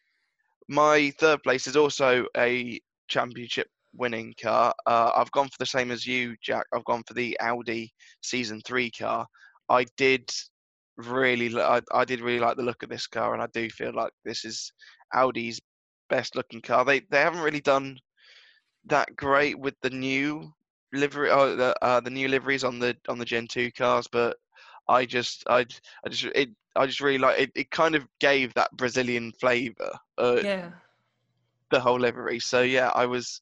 my 0.69 1.11
third 1.19 1.43
place 1.43 1.67
is 1.67 1.75
also 1.75 2.25
a 2.37 2.79
championship 3.07 3.67
winning 3.95 4.33
car. 4.41 4.73
Uh, 4.85 5.11
I've 5.15 5.31
gone 5.31 5.47
for 5.49 5.57
the 5.59 5.65
same 5.65 5.91
as 5.91 6.05
you, 6.07 6.35
Jack. 6.41 6.65
I've 6.73 6.85
gone 6.85 7.03
for 7.07 7.13
the 7.13 7.37
Audi 7.39 7.93
Season 8.21 8.61
Three 8.65 8.89
car. 8.89 9.27
I 9.69 9.85
did 9.97 10.29
really, 10.97 11.55
I, 11.59 11.81
I 11.93 12.05
did 12.05 12.21
really 12.21 12.39
like 12.39 12.57
the 12.57 12.63
look 12.63 12.83
of 12.83 12.89
this 12.89 13.07
car, 13.07 13.33
and 13.33 13.41
I 13.41 13.47
do 13.53 13.69
feel 13.69 13.93
like 13.93 14.11
this 14.25 14.45
is 14.45 14.71
Audi's 15.13 15.61
best 16.09 16.35
looking 16.35 16.61
car. 16.61 16.85
They 16.85 17.01
they 17.09 17.19
haven't 17.19 17.41
really 17.41 17.61
done 17.61 17.97
that 18.85 19.15
great 19.15 19.57
with 19.59 19.75
the 19.81 19.89
new 19.89 20.53
livery, 20.93 21.29
oh, 21.29 21.55
the 21.55 21.75
uh, 21.83 21.99
the 22.01 22.09
new 22.11 22.27
liveries 22.27 22.63
on 22.63 22.79
the 22.79 22.95
on 23.07 23.17
the 23.19 23.25
Gen 23.25 23.47
Two 23.47 23.71
cars, 23.71 24.07
but 24.11 24.37
I 24.87 25.05
just 25.05 25.43
I 25.47 25.65
I 26.05 26.09
just 26.09 26.25
it 26.35 26.49
I 26.75 26.85
just 26.85 27.01
really 27.01 27.17
like 27.19 27.39
it. 27.39 27.51
It 27.55 27.71
kind 27.71 27.95
of 27.95 28.07
gave 28.19 28.53
that 28.55 28.71
Brazilian 28.75 29.31
flavour. 29.39 29.91
Uh, 30.17 30.43
Yeah. 30.43 30.71
the 31.71 31.79
whole 31.79 31.99
livery. 31.99 32.39
So 32.39 32.61
yeah, 32.61 32.89
I 32.93 33.05
was, 33.05 33.39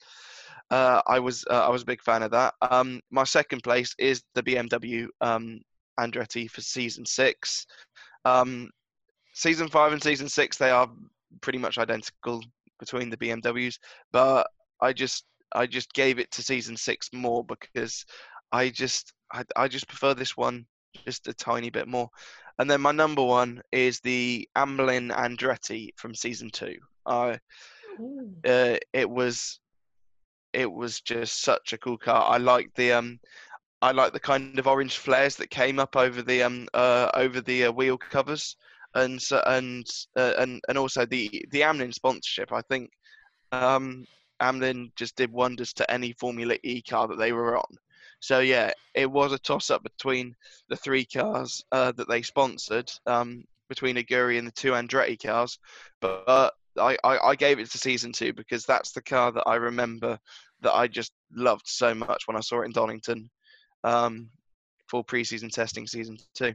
uh, 0.71 1.01
I 1.07 1.19
was, 1.19 1.45
uh, 1.49 1.65
I 1.67 1.69
was 1.69 1.83
a 1.83 1.85
big 1.85 2.01
fan 2.01 2.23
of 2.23 2.31
that. 2.31 2.53
Um, 2.61 2.99
my 3.11 3.23
second 3.23 3.61
place 3.63 3.93
is 3.97 4.23
the 4.33 4.43
BMW 4.43 5.09
um, 5.21 5.59
Andretti 5.99 6.49
for 6.49 6.61
season 6.61 7.05
six. 7.05 7.65
Um, 8.25 8.69
season 9.33 9.67
five 9.67 9.93
and 9.93 10.01
season 10.01 10.29
six, 10.29 10.57
they 10.57 10.69
are 10.69 10.89
pretty 11.41 11.59
much 11.59 11.77
identical 11.77 12.41
between 12.79 13.09
the 13.09 13.17
BMWs, 13.17 13.77
but 14.11 14.47
I 14.81 14.93
just, 14.93 15.25
I 15.53 15.65
just 15.67 15.93
gave 15.93 16.19
it 16.19 16.31
to 16.31 16.43
season 16.43 16.75
six 16.75 17.09
more 17.13 17.43
because 17.45 18.05
I 18.51 18.69
just, 18.69 19.13
I, 19.31 19.43
I 19.55 19.67
just 19.67 19.87
prefer 19.87 20.13
this 20.13 20.35
one 20.35 20.65
just 21.05 21.27
a 21.27 21.33
tiny 21.33 21.69
bit 21.69 21.87
more. 21.87 22.09
And 22.59 22.69
then 22.69 22.81
my 22.81 22.91
number 22.91 23.23
one 23.23 23.61
is 23.71 23.99
the 24.01 24.47
Amlin 24.55 25.11
Andretti 25.11 25.89
from 25.97 26.13
season 26.13 26.49
two. 26.51 26.75
I 27.05 27.39
uh, 28.45 28.77
it 28.93 29.09
was 29.09 29.59
it 30.53 30.71
was 30.71 31.01
just 31.01 31.41
such 31.41 31.73
a 31.73 31.77
cool 31.77 31.97
car. 31.97 32.29
I 32.29 32.37
like 32.37 32.69
the 32.75 32.93
um 32.93 33.19
I 33.81 33.91
like 33.91 34.13
the 34.13 34.19
kind 34.19 34.59
of 34.59 34.67
orange 34.67 34.97
flares 34.97 35.35
that 35.37 35.49
came 35.49 35.79
up 35.79 35.95
over 35.95 36.21
the 36.21 36.43
um 36.43 36.67
uh 36.73 37.09
over 37.13 37.41
the 37.41 37.65
uh, 37.65 37.71
wheel 37.71 37.97
covers 37.97 38.55
and 38.95 39.21
so, 39.21 39.41
and 39.45 39.87
uh, 40.15 40.33
and 40.37 40.61
and 40.67 40.77
also 40.77 41.05
the 41.05 41.45
the 41.51 41.61
Amlin 41.61 41.93
sponsorship. 41.93 42.51
I 42.51 42.61
think 42.61 42.91
um 43.51 44.05
Amlin 44.41 44.91
just 44.95 45.15
did 45.15 45.31
wonders 45.31 45.73
to 45.73 45.91
any 45.91 46.13
Formula 46.13 46.57
E 46.63 46.81
car 46.81 47.07
that 47.07 47.17
they 47.17 47.31
were 47.31 47.57
on. 47.57 47.77
So 48.19 48.39
yeah, 48.39 48.71
it 48.93 49.09
was 49.09 49.33
a 49.33 49.39
toss 49.39 49.69
up 49.69 49.83
between 49.83 50.35
the 50.69 50.75
three 50.75 51.05
cars 51.05 51.63
uh, 51.71 51.91
that 51.93 52.07
they 52.07 52.21
sponsored, 52.21 52.91
um, 53.07 53.43
between 53.67 53.95
Aguri 53.95 54.37
and 54.37 54.47
the 54.47 54.51
two 54.51 54.71
Andretti 54.71 55.21
cars. 55.21 55.57
But 56.01 56.53
I, 56.77 56.97
I, 57.03 57.17
I 57.17 57.35
gave 57.35 57.59
it 57.59 57.69
to 57.71 57.77
season 57.77 58.11
two 58.13 58.33
because 58.33 58.65
that's 58.65 58.91
the 58.91 59.01
car 59.01 59.31
that 59.31 59.47
I 59.47 59.55
remember 59.55 60.19
that 60.61 60.73
I 60.73 60.87
just 60.87 61.11
loved 61.33 61.67
so 61.67 61.95
much 61.95 62.27
when 62.27 62.37
I 62.37 62.41
saw 62.41 62.61
it 62.61 62.65
in 62.65 62.71
Donington 62.71 63.29
um, 63.83 64.29
for 64.87 65.03
pre-season 65.03 65.49
testing 65.49 65.87
season 65.87 66.17
two. 66.33 66.53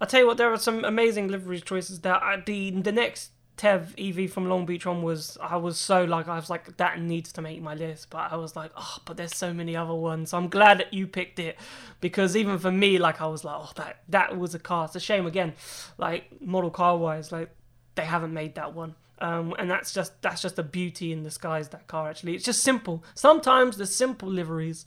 I'll 0.00 0.08
tell 0.08 0.20
you 0.20 0.26
what, 0.26 0.36
there 0.36 0.52
are 0.52 0.58
some 0.58 0.84
amazing 0.84 1.28
livery 1.28 1.60
choices. 1.60 2.00
That 2.00 2.22
uh, 2.22 2.42
the 2.44 2.70
the 2.70 2.92
next 2.92 3.30
Tev 3.56 3.94
EV 3.98 4.30
from 4.32 4.48
Long 4.48 4.66
Beach 4.66 4.86
on 4.86 5.02
was 5.02 5.38
I 5.40 5.56
was 5.56 5.78
so 5.78 6.04
like 6.04 6.26
I 6.26 6.36
was 6.36 6.50
like 6.50 6.76
that 6.78 7.00
needs 7.00 7.32
to 7.34 7.42
make 7.42 7.62
my 7.62 7.74
list, 7.74 8.10
but 8.10 8.32
I 8.32 8.36
was 8.36 8.56
like 8.56 8.72
oh, 8.76 8.96
but 9.04 9.16
there's 9.16 9.36
so 9.36 9.52
many 9.54 9.76
other 9.76 9.94
ones. 9.94 10.30
So 10.30 10.38
I'm 10.38 10.48
glad 10.48 10.78
that 10.78 10.92
you 10.92 11.06
picked 11.06 11.38
it 11.38 11.56
because 12.00 12.36
even 12.36 12.58
for 12.58 12.72
me, 12.72 12.98
like 12.98 13.20
I 13.20 13.26
was 13.26 13.44
like 13.44 13.56
oh 13.56 13.70
that 13.76 13.98
that 14.08 14.36
was 14.36 14.54
a 14.54 14.58
car. 14.58 14.86
It's 14.86 14.96
a 14.96 15.00
shame 15.00 15.26
again, 15.26 15.52
like 15.98 16.40
model 16.40 16.70
car 16.70 16.96
wise, 16.96 17.30
like 17.30 17.54
they 17.94 18.04
haven't 18.04 18.32
made 18.32 18.56
that 18.56 18.74
one. 18.74 18.96
Um, 19.20 19.54
and 19.56 19.70
that's 19.70 19.94
just 19.94 20.20
that's 20.22 20.42
just 20.42 20.58
a 20.58 20.64
beauty 20.64 21.12
in 21.12 21.22
disguise. 21.22 21.68
That 21.68 21.86
car 21.86 22.08
actually, 22.08 22.34
it's 22.34 22.44
just 22.44 22.62
simple. 22.62 23.04
Sometimes 23.14 23.76
the 23.76 23.86
simple 23.86 24.28
liveries 24.28 24.86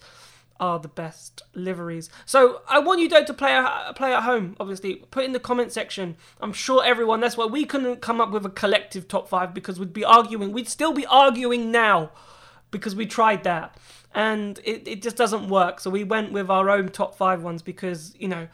are 0.59 0.79
the 0.79 0.87
best 0.87 1.41
liveries. 1.53 2.09
So 2.25 2.61
I 2.67 2.79
want 2.79 3.01
you 3.01 3.09
though 3.09 3.25
to 3.25 3.33
play 3.33 3.63
play 3.95 4.13
at 4.13 4.23
home. 4.23 4.55
Obviously, 4.59 4.95
put 4.95 5.25
in 5.25 5.33
the 5.33 5.39
comment 5.39 5.71
section. 5.71 6.15
I'm 6.39 6.53
sure 6.53 6.83
everyone. 6.83 7.19
That's 7.19 7.37
why 7.37 7.45
we 7.45 7.65
couldn't 7.65 8.01
come 8.01 8.21
up 8.21 8.31
with 8.31 8.45
a 8.45 8.49
collective 8.49 9.07
top 9.07 9.27
five 9.27 9.53
because 9.53 9.79
we'd 9.79 9.93
be 9.93 10.05
arguing. 10.05 10.51
We'd 10.51 10.69
still 10.69 10.93
be 10.93 11.05
arguing 11.05 11.71
now 11.71 12.11
because 12.71 12.95
we 12.95 13.05
tried 13.05 13.43
that 13.43 13.77
and 14.13 14.59
it, 14.63 14.87
it 14.87 15.01
just 15.01 15.17
doesn't 15.17 15.49
work. 15.49 15.79
So 15.79 15.89
we 15.89 16.03
went 16.03 16.31
with 16.31 16.49
our 16.49 16.69
own 16.69 16.89
top 16.89 17.15
five 17.15 17.43
ones 17.43 17.61
because 17.61 18.15
you 18.17 18.27
know 18.27 18.47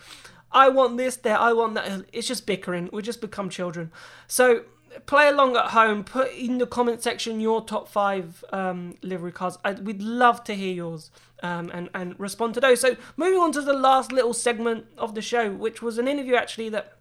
I 0.51 0.69
want 0.69 0.97
this 0.97 1.15
there, 1.15 1.37
I 1.37 1.53
want 1.53 1.75
that. 1.75 2.05
It's 2.11 2.27
just 2.27 2.45
bickering. 2.45 2.89
We 2.91 3.01
just 3.01 3.21
become 3.21 3.49
children. 3.49 3.91
So 4.27 4.63
play 5.05 5.27
along 5.27 5.55
at 5.55 5.67
home. 5.67 6.03
Put 6.03 6.33
in 6.33 6.57
the 6.57 6.67
comment 6.67 7.01
section 7.01 7.39
your 7.39 7.63
top 7.63 7.87
five 7.87 8.43
um, 8.51 8.95
livery 9.01 9.31
cars. 9.31 9.57
I, 9.63 9.73
we'd 9.73 10.01
love 10.01 10.43
to 10.45 10.53
hear 10.53 10.73
yours 10.73 11.11
um, 11.43 11.71
and 11.73 11.89
and 11.93 12.19
respond 12.19 12.53
to 12.55 12.59
those. 12.59 12.81
So 12.81 12.95
moving 13.17 13.39
on 13.39 13.51
to 13.53 13.61
the 13.61 13.73
last 13.73 14.11
little 14.11 14.33
segment 14.33 14.85
of 14.97 15.15
the 15.15 15.21
show, 15.21 15.51
which 15.51 15.81
was 15.81 15.97
an 15.97 16.07
interview 16.07 16.35
actually 16.35 16.69
that 16.69 16.97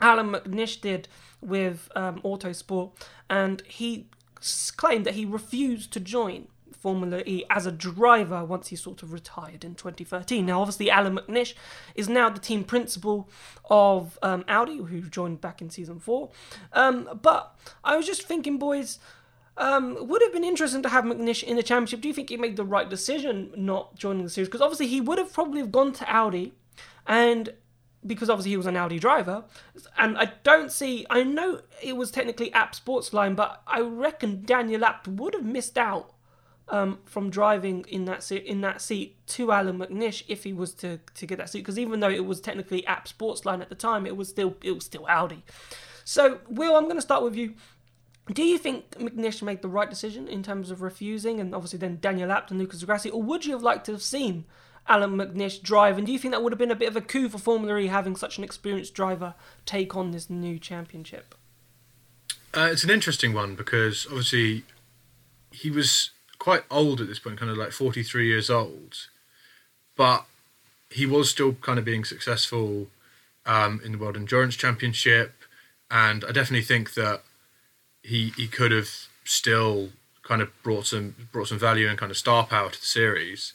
Allan 0.00 0.32
McNish 0.32 0.80
did 0.80 1.08
with 1.40 1.88
um, 1.96 2.20
Autosport, 2.22 2.92
and 3.28 3.62
he 3.66 4.08
claimed 4.76 5.06
that 5.06 5.14
he 5.14 5.24
refused 5.24 5.92
to 5.92 6.00
join 6.00 6.48
Formula 6.82 7.22
E 7.24 7.44
as 7.48 7.64
a 7.64 7.70
driver 7.70 8.44
once 8.44 8.68
he 8.68 8.76
sort 8.76 9.04
of 9.04 9.12
retired 9.12 9.62
in 9.62 9.76
2013. 9.76 10.44
Now, 10.44 10.60
obviously, 10.60 10.90
Allan 10.90 11.16
McNish 11.16 11.54
is 11.94 12.08
now 12.08 12.28
the 12.28 12.40
team 12.40 12.64
principal 12.64 13.28
of 13.70 14.18
um, 14.20 14.44
Audi, 14.48 14.78
who 14.78 15.02
joined 15.02 15.40
back 15.40 15.62
in 15.62 15.70
season 15.70 16.00
four. 16.00 16.30
Um, 16.72 17.20
but 17.22 17.56
I 17.84 17.96
was 17.96 18.04
just 18.04 18.24
thinking, 18.24 18.58
boys. 18.58 18.98
Um, 19.54 20.08
would 20.08 20.22
have 20.22 20.32
been 20.32 20.44
interesting 20.44 20.82
to 20.82 20.88
have 20.88 21.04
McNish 21.04 21.42
in 21.42 21.56
the 21.56 21.62
championship. 21.62 22.00
Do 22.00 22.08
you 22.08 22.14
think 22.14 22.30
he 22.30 22.38
made 22.38 22.56
the 22.56 22.64
right 22.64 22.88
decision 22.88 23.52
not 23.54 23.94
joining 23.96 24.24
the 24.24 24.30
series? 24.30 24.48
Because 24.48 24.62
obviously 24.62 24.86
he 24.86 24.98
would 24.98 25.18
have 25.18 25.30
probably 25.30 25.62
gone 25.66 25.92
to 25.92 26.10
Audi, 26.10 26.54
and 27.06 27.52
because 28.06 28.30
obviously 28.30 28.52
he 28.52 28.56
was 28.56 28.64
an 28.64 28.78
Audi 28.78 28.98
driver, 28.98 29.44
and 29.98 30.16
I 30.16 30.32
don't 30.42 30.72
see. 30.72 31.04
I 31.10 31.22
know 31.22 31.60
it 31.82 31.98
was 31.98 32.10
technically 32.10 32.50
Abt 32.54 32.82
Sportsline, 32.82 33.36
but 33.36 33.60
I 33.66 33.80
reckon 33.80 34.42
Daniel 34.42 34.86
Abt 34.86 35.06
would 35.06 35.34
have 35.34 35.44
missed 35.44 35.76
out 35.76 36.14
um, 36.68 36.98
from 37.04 37.30
driving 37.30 37.84
in 37.88 38.04
that 38.06 38.22
seat, 38.22 38.44
in 38.44 38.60
that 38.62 38.80
seat 38.80 39.26
to 39.28 39.52
Allan 39.52 39.78
McNish 39.78 40.22
if 40.28 40.44
he 40.44 40.52
was 40.52 40.72
to, 40.74 41.00
to 41.14 41.26
get 41.26 41.38
that 41.38 41.50
seat 41.50 41.60
because 41.60 41.78
even 41.78 42.00
though 42.00 42.10
it 42.10 42.24
was 42.24 42.40
technically 42.40 42.86
Abt 42.86 43.16
Sportsline 43.16 43.60
at 43.60 43.68
the 43.68 43.74
time, 43.74 44.06
it 44.06 44.16
was 44.16 44.28
still 44.28 44.56
it 44.62 44.72
was 44.72 44.84
still 44.84 45.06
Audi. 45.08 45.44
So 46.04 46.40
Will, 46.48 46.76
I'm 46.76 46.84
going 46.84 46.96
to 46.96 47.02
start 47.02 47.22
with 47.22 47.36
you. 47.36 47.54
Do 48.32 48.44
you 48.44 48.56
think 48.56 48.90
McNish 48.92 49.42
made 49.42 49.62
the 49.62 49.68
right 49.68 49.90
decision 49.90 50.28
in 50.28 50.42
terms 50.42 50.70
of 50.70 50.80
refusing, 50.80 51.40
and 51.40 51.54
obviously 51.54 51.78
then 51.78 51.98
Daniel 52.00 52.30
Abt 52.30 52.50
and 52.50 52.60
Lucas 52.60 52.84
Grassi, 52.84 53.10
or 53.10 53.22
would 53.22 53.44
you 53.44 53.52
have 53.52 53.62
liked 53.62 53.86
to 53.86 53.92
have 53.92 54.02
seen 54.02 54.44
Allan 54.86 55.16
McNish 55.16 55.60
drive? 55.60 55.98
And 55.98 56.06
do 56.06 56.12
you 56.12 56.18
think 56.18 56.32
that 56.32 56.42
would 56.42 56.52
have 56.52 56.58
been 56.58 56.70
a 56.70 56.76
bit 56.76 56.88
of 56.88 56.96
a 56.96 57.00
coup 57.00 57.28
for 57.28 57.38
Formula 57.38 57.76
E 57.78 57.88
having 57.88 58.14
such 58.14 58.38
an 58.38 58.44
experienced 58.44 58.94
driver 58.94 59.34
take 59.66 59.96
on 59.96 60.12
this 60.12 60.30
new 60.30 60.58
championship? 60.58 61.34
Uh, 62.54 62.68
it's 62.70 62.84
an 62.84 62.90
interesting 62.90 63.32
one 63.32 63.54
because 63.54 64.06
obviously 64.06 64.64
he 65.50 65.70
was 65.70 66.10
quite 66.42 66.64
old 66.72 67.00
at 67.00 67.06
this 67.06 67.20
point, 67.20 67.38
kind 67.38 67.52
of 67.52 67.56
like 67.56 67.70
43 67.70 68.26
years 68.26 68.50
old, 68.50 69.06
but 69.96 70.24
he 70.90 71.06
was 71.06 71.30
still 71.30 71.52
kind 71.52 71.78
of 71.78 71.84
being 71.84 72.04
successful 72.04 72.88
um, 73.46 73.80
in 73.84 73.92
the 73.92 73.98
World 73.98 74.16
Endurance 74.16 74.56
Championship, 74.56 75.34
and 75.88 76.24
I 76.24 76.32
definitely 76.32 76.64
think 76.64 76.94
that 76.94 77.22
he 78.02 78.32
he 78.36 78.48
could 78.48 78.72
have 78.72 78.88
still 79.24 79.90
kind 80.24 80.42
of 80.42 80.50
brought 80.64 80.86
some 80.86 81.28
brought 81.30 81.46
some 81.46 81.60
value 81.60 81.88
and 81.88 81.96
kind 81.96 82.10
of 82.10 82.18
star 82.18 82.44
power 82.44 82.70
to 82.70 82.80
the 82.80 82.86
series. 82.86 83.52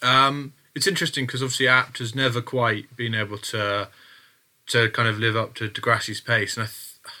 Um, 0.00 0.54
it's 0.74 0.86
interesting 0.86 1.26
because 1.26 1.42
obviously 1.42 1.68
Abt 1.68 1.98
has 1.98 2.14
never 2.14 2.40
quite 2.40 2.96
been 2.96 3.14
able 3.14 3.36
to 3.52 3.88
to 4.68 4.88
kind 4.88 5.06
of 5.06 5.18
live 5.18 5.36
up 5.36 5.54
to 5.56 5.68
di 5.68 5.82
Grassi's 5.82 6.22
pace, 6.22 6.56
and 6.56 6.64
I 6.64 6.70
th- 6.70 7.14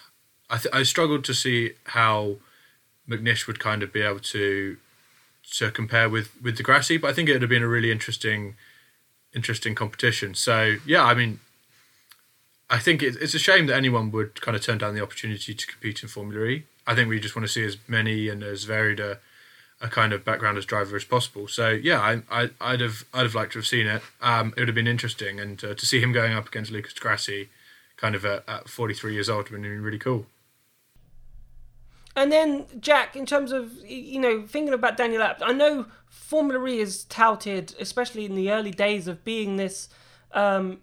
I, 0.48 0.56
th- 0.56 0.74
I 0.74 0.82
struggled 0.84 1.24
to 1.26 1.34
see 1.34 1.72
how 1.84 2.36
McNish 3.06 3.46
would 3.46 3.60
kind 3.60 3.82
of 3.82 3.92
be 3.92 4.00
able 4.00 4.20
to 4.20 4.78
to 5.52 5.70
compare 5.70 6.08
with 6.08 6.30
with 6.42 6.56
di 6.56 6.62
Grassi, 6.62 6.96
but 6.96 7.10
I 7.10 7.12
think 7.12 7.28
it 7.28 7.32
would 7.32 7.42
have 7.42 7.50
been 7.50 7.62
a 7.62 7.68
really 7.68 7.90
interesting 7.90 8.56
interesting 9.34 9.74
competition. 9.74 10.34
So 10.34 10.76
yeah, 10.86 11.04
I 11.04 11.14
mean, 11.14 11.40
I 12.68 12.78
think 12.78 13.02
it, 13.02 13.16
it's 13.20 13.34
a 13.34 13.38
shame 13.38 13.66
that 13.66 13.76
anyone 13.76 14.10
would 14.10 14.40
kind 14.40 14.56
of 14.56 14.62
turn 14.62 14.78
down 14.78 14.94
the 14.94 15.02
opportunity 15.02 15.54
to 15.54 15.66
compete 15.66 16.02
in 16.02 16.08
Formula 16.08 16.44
E. 16.46 16.64
I 16.86 16.94
think 16.94 17.08
we 17.08 17.20
just 17.20 17.36
want 17.36 17.46
to 17.46 17.52
see 17.52 17.64
as 17.64 17.76
many 17.88 18.28
and 18.28 18.42
as 18.42 18.64
varied 18.64 19.00
a, 19.00 19.18
a 19.80 19.88
kind 19.88 20.12
of 20.12 20.24
background 20.24 20.56
as 20.56 20.64
driver 20.64 20.96
as 20.96 21.04
possible. 21.04 21.48
So 21.48 21.70
yeah, 21.70 22.00
I, 22.00 22.22
I 22.30 22.50
I'd 22.60 22.80
have 22.80 23.04
I'd 23.12 23.22
have 23.22 23.34
liked 23.34 23.52
to 23.52 23.58
have 23.58 23.66
seen 23.66 23.86
it. 23.86 24.02
Um, 24.20 24.52
it 24.56 24.60
would 24.60 24.68
have 24.68 24.74
been 24.74 24.86
interesting, 24.86 25.38
and 25.38 25.62
uh, 25.62 25.74
to 25.74 25.86
see 25.86 26.00
him 26.00 26.12
going 26.12 26.32
up 26.32 26.48
against 26.48 26.70
Lucas 26.70 26.94
di 26.94 27.00
Grassi, 27.00 27.48
kind 27.96 28.14
of 28.14 28.24
at, 28.24 28.44
at 28.48 28.68
43 28.68 29.14
years 29.14 29.28
old, 29.28 29.50
would 29.50 29.60
have 29.60 29.62
been 29.62 29.82
really 29.82 29.98
cool. 29.98 30.26
And 32.16 32.32
then 32.32 32.64
Jack, 32.80 33.14
in 33.14 33.26
terms 33.26 33.52
of 33.52 33.72
you 33.84 34.18
know 34.18 34.46
thinking 34.46 34.72
about 34.72 34.96
Daniel 34.96 35.22
Abt, 35.22 35.42
I 35.44 35.52
know 35.52 35.86
Formula 36.06 36.66
E 36.66 36.80
is 36.80 37.04
touted, 37.04 37.74
especially 37.78 38.24
in 38.24 38.34
the 38.34 38.50
early 38.50 38.70
days 38.70 39.06
of 39.06 39.22
being 39.22 39.56
this, 39.56 39.90
um, 40.32 40.80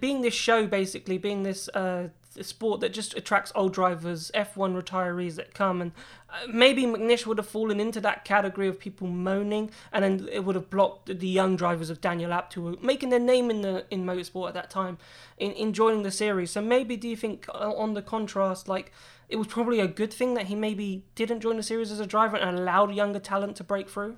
being 0.00 0.22
this 0.22 0.34
show 0.34 0.66
basically, 0.66 1.18
being 1.18 1.42
this 1.42 1.68
uh, 1.70 2.08
sport 2.44 2.80
that 2.80 2.92
just 2.92 3.16
attracts 3.16 3.52
old 3.54 3.72
drivers, 3.72 4.30
F1 4.34 4.80
retirees 4.80 5.36
that 5.36 5.54
come, 5.54 5.80
and 5.80 5.92
uh, 6.28 6.46
maybe 6.48 6.84
McNish 6.84 7.26
would 7.26 7.38
have 7.38 7.48
fallen 7.48 7.80
into 7.80 8.00
that 8.00 8.24
category 8.24 8.68
of 8.68 8.78
people 8.78 9.06
moaning, 9.06 9.70
and 9.92 10.04
then 10.04 10.28
it 10.32 10.44
would 10.44 10.54
have 10.54 10.70
blocked 10.70 11.18
the 11.18 11.28
young 11.28 11.56
drivers 11.56 11.90
of 11.90 12.00
Daniel 12.00 12.32
Abt 12.32 12.54
who 12.54 12.62
were 12.62 12.76
making 12.82 13.10
their 13.10 13.20
name 13.20 13.50
in 13.50 13.62
the 13.62 13.84
in 13.90 14.04
motorsport 14.04 14.48
at 14.48 14.54
that 14.54 14.70
time, 14.70 14.98
in, 15.38 15.52
in 15.52 15.72
joining 15.72 16.02
the 16.02 16.10
series. 16.10 16.50
So 16.50 16.60
maybe 16.60 16.96
do 16.96 17.08
you 17.08 17.16
think 17.16 17.46
uh, 17.48 17.74
on 17.74 17.94
the 17.94 18.02
contrast, 18.02 18.68
like 18.68 18.92
it 19.28 19.36
was 19.36 19.46
probably 19.46 19.80
a 19.80 19.88
good 19.88 20.12
thing 20.12 20.34
that 20.34 20.46
he 20.46 20.54
maybe 20.54 21.04
didn't 21.14 21.40
join 21.40 21.56
the 21.56 21.62
series 21.62 21.90
as 21.90 22.00
a 22.00 22.06
driver 22.06 22.36
and 22.36 22.58
allowed 22.58 22.94
younger 22.94 23.18
talent 23.18 23.56
to 23.56 23.64
break 23.64 23.88
through? 23.88 24.16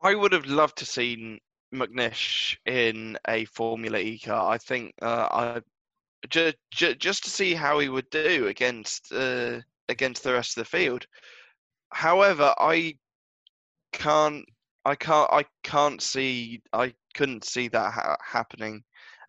I 0.00 0.14
would 0.14 0.32
have 0.32 0.46
loved 0.46 0.78
to 0.78 0.86
seen 0.86 1.40
McNish 1.74 2.56
in 2.66 3.18
a 3.26 3.44
Formula 3.46 3.98
E 3.98 4.18
car. 4.18 4.50
I 4.50 4.58
think 4.58 4.94
uh, 5.02 5.28
I 5.30 5.62
just, 6.28 6.56
just 6.70 7.24
to 7.24 7.30
see 7.30 7.54
how 7.54 7.78
he 7.78 7.88
would 7.88 8.08
do 8.10 8.46
against 8.48 9.12
uh, 9.12 9.60
against 9.88 10.22
the 10.22 10.32
rest 10.32 10.56
of 10.56 10.62
the 10.62 10.70
field. 10.70 11.06
However, 11.90 12.54
I 12.58 12.96
can't 13.92 14.44
I 14.84 14.94
can't 14.94 15.30
I 15.32 15.44
can't 15.62 16.02
see 16.02 16.62
I 16.72 16.94
couldn't 17.14 17.44
see 17.44 17.68
that 17.68 17.92
ha- 17.92 18.16
happening 18.24 18.82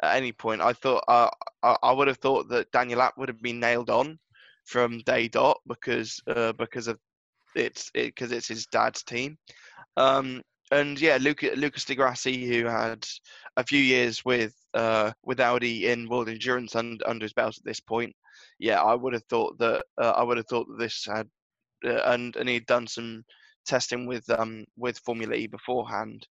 at 0.03 0.15
any 0.15 0.31
point. 0.31 0.61
I 0.61 0.73
thought 0.73 1.03
uh, 1.07 1.29
I, 1.63 1.91
would 1.91 2.07
have 2.07 2.17
thought 2.17 2.49
that 2.49 2.71
Daniel 2.71 3.01
Abt 3.01 3.17
would 3.17 3.29
have 3.29 3.41
been 3.41 3.59
nailed 3.59 3.89
on 3.89 4.19
from 4.65 4.99
day 4.99 5.27
dot 5.27 5.59
because 5.67 6.19
uh, 6.27 6.53
because 6.53 6.87
of 6.87 6.99
it's 7.55 7.89
because 7.91 8.31
it, 8.31 8.37
it's 8.37 8.47
his 8.47 8.65
dad's 8.67 9.03
team. 9.03 9.37
Um, 9.97 10.41
and 10.71 10.99
yeah, 10.99 11.17
Luca, 11.21 11.51
Lucas 11.55 11.85
di 11.85 11.95
Grassi, 11.95 12.47
who 12.47 12.65
had 12.65 13.05
a 13.57 13.63
few 13.63 13.79
years 13.79 14.25
with 14.25 14.53
uh, 14.73 15.11
with 15.23 15.39
Audi 15.39 15.87
in 15.87 16.09
World 16.09 16.29
Endurance 16.29 16.75
under, 16.75 17.07
under 17.07 17.25
his 17.25 17.33
belt 17.33 17.57
at 17.57 17.63
this 17.63 17.79
point, 17.79 18.15
yeah, 18.59 18.81
I 18.81 18.95
would 18.95 19.13
have 19.13 19.25
thought 19.25 19.57
that 19.59 19.85
uh, 20.01 20.11
I 20.11 20.23
would 20.23 20.37
have 20.37 20.47
thought 20.47 20.67
that 20.67 20.79
this 20.79 21.05
had 21.05 21.27
uh, 21.85 22.01
and 22.05 22.35
and 22.35 22.49
he'd 22.49 22.65
done 22.65 22.87
some 22.87 23.23
testing 23.65 24.05
with 24.07 24.29
um 24.29 24.65
with 24.77 24.99
Formula 24.99 25.35
E 25.35 25.47
beforehand, 25.47 26.27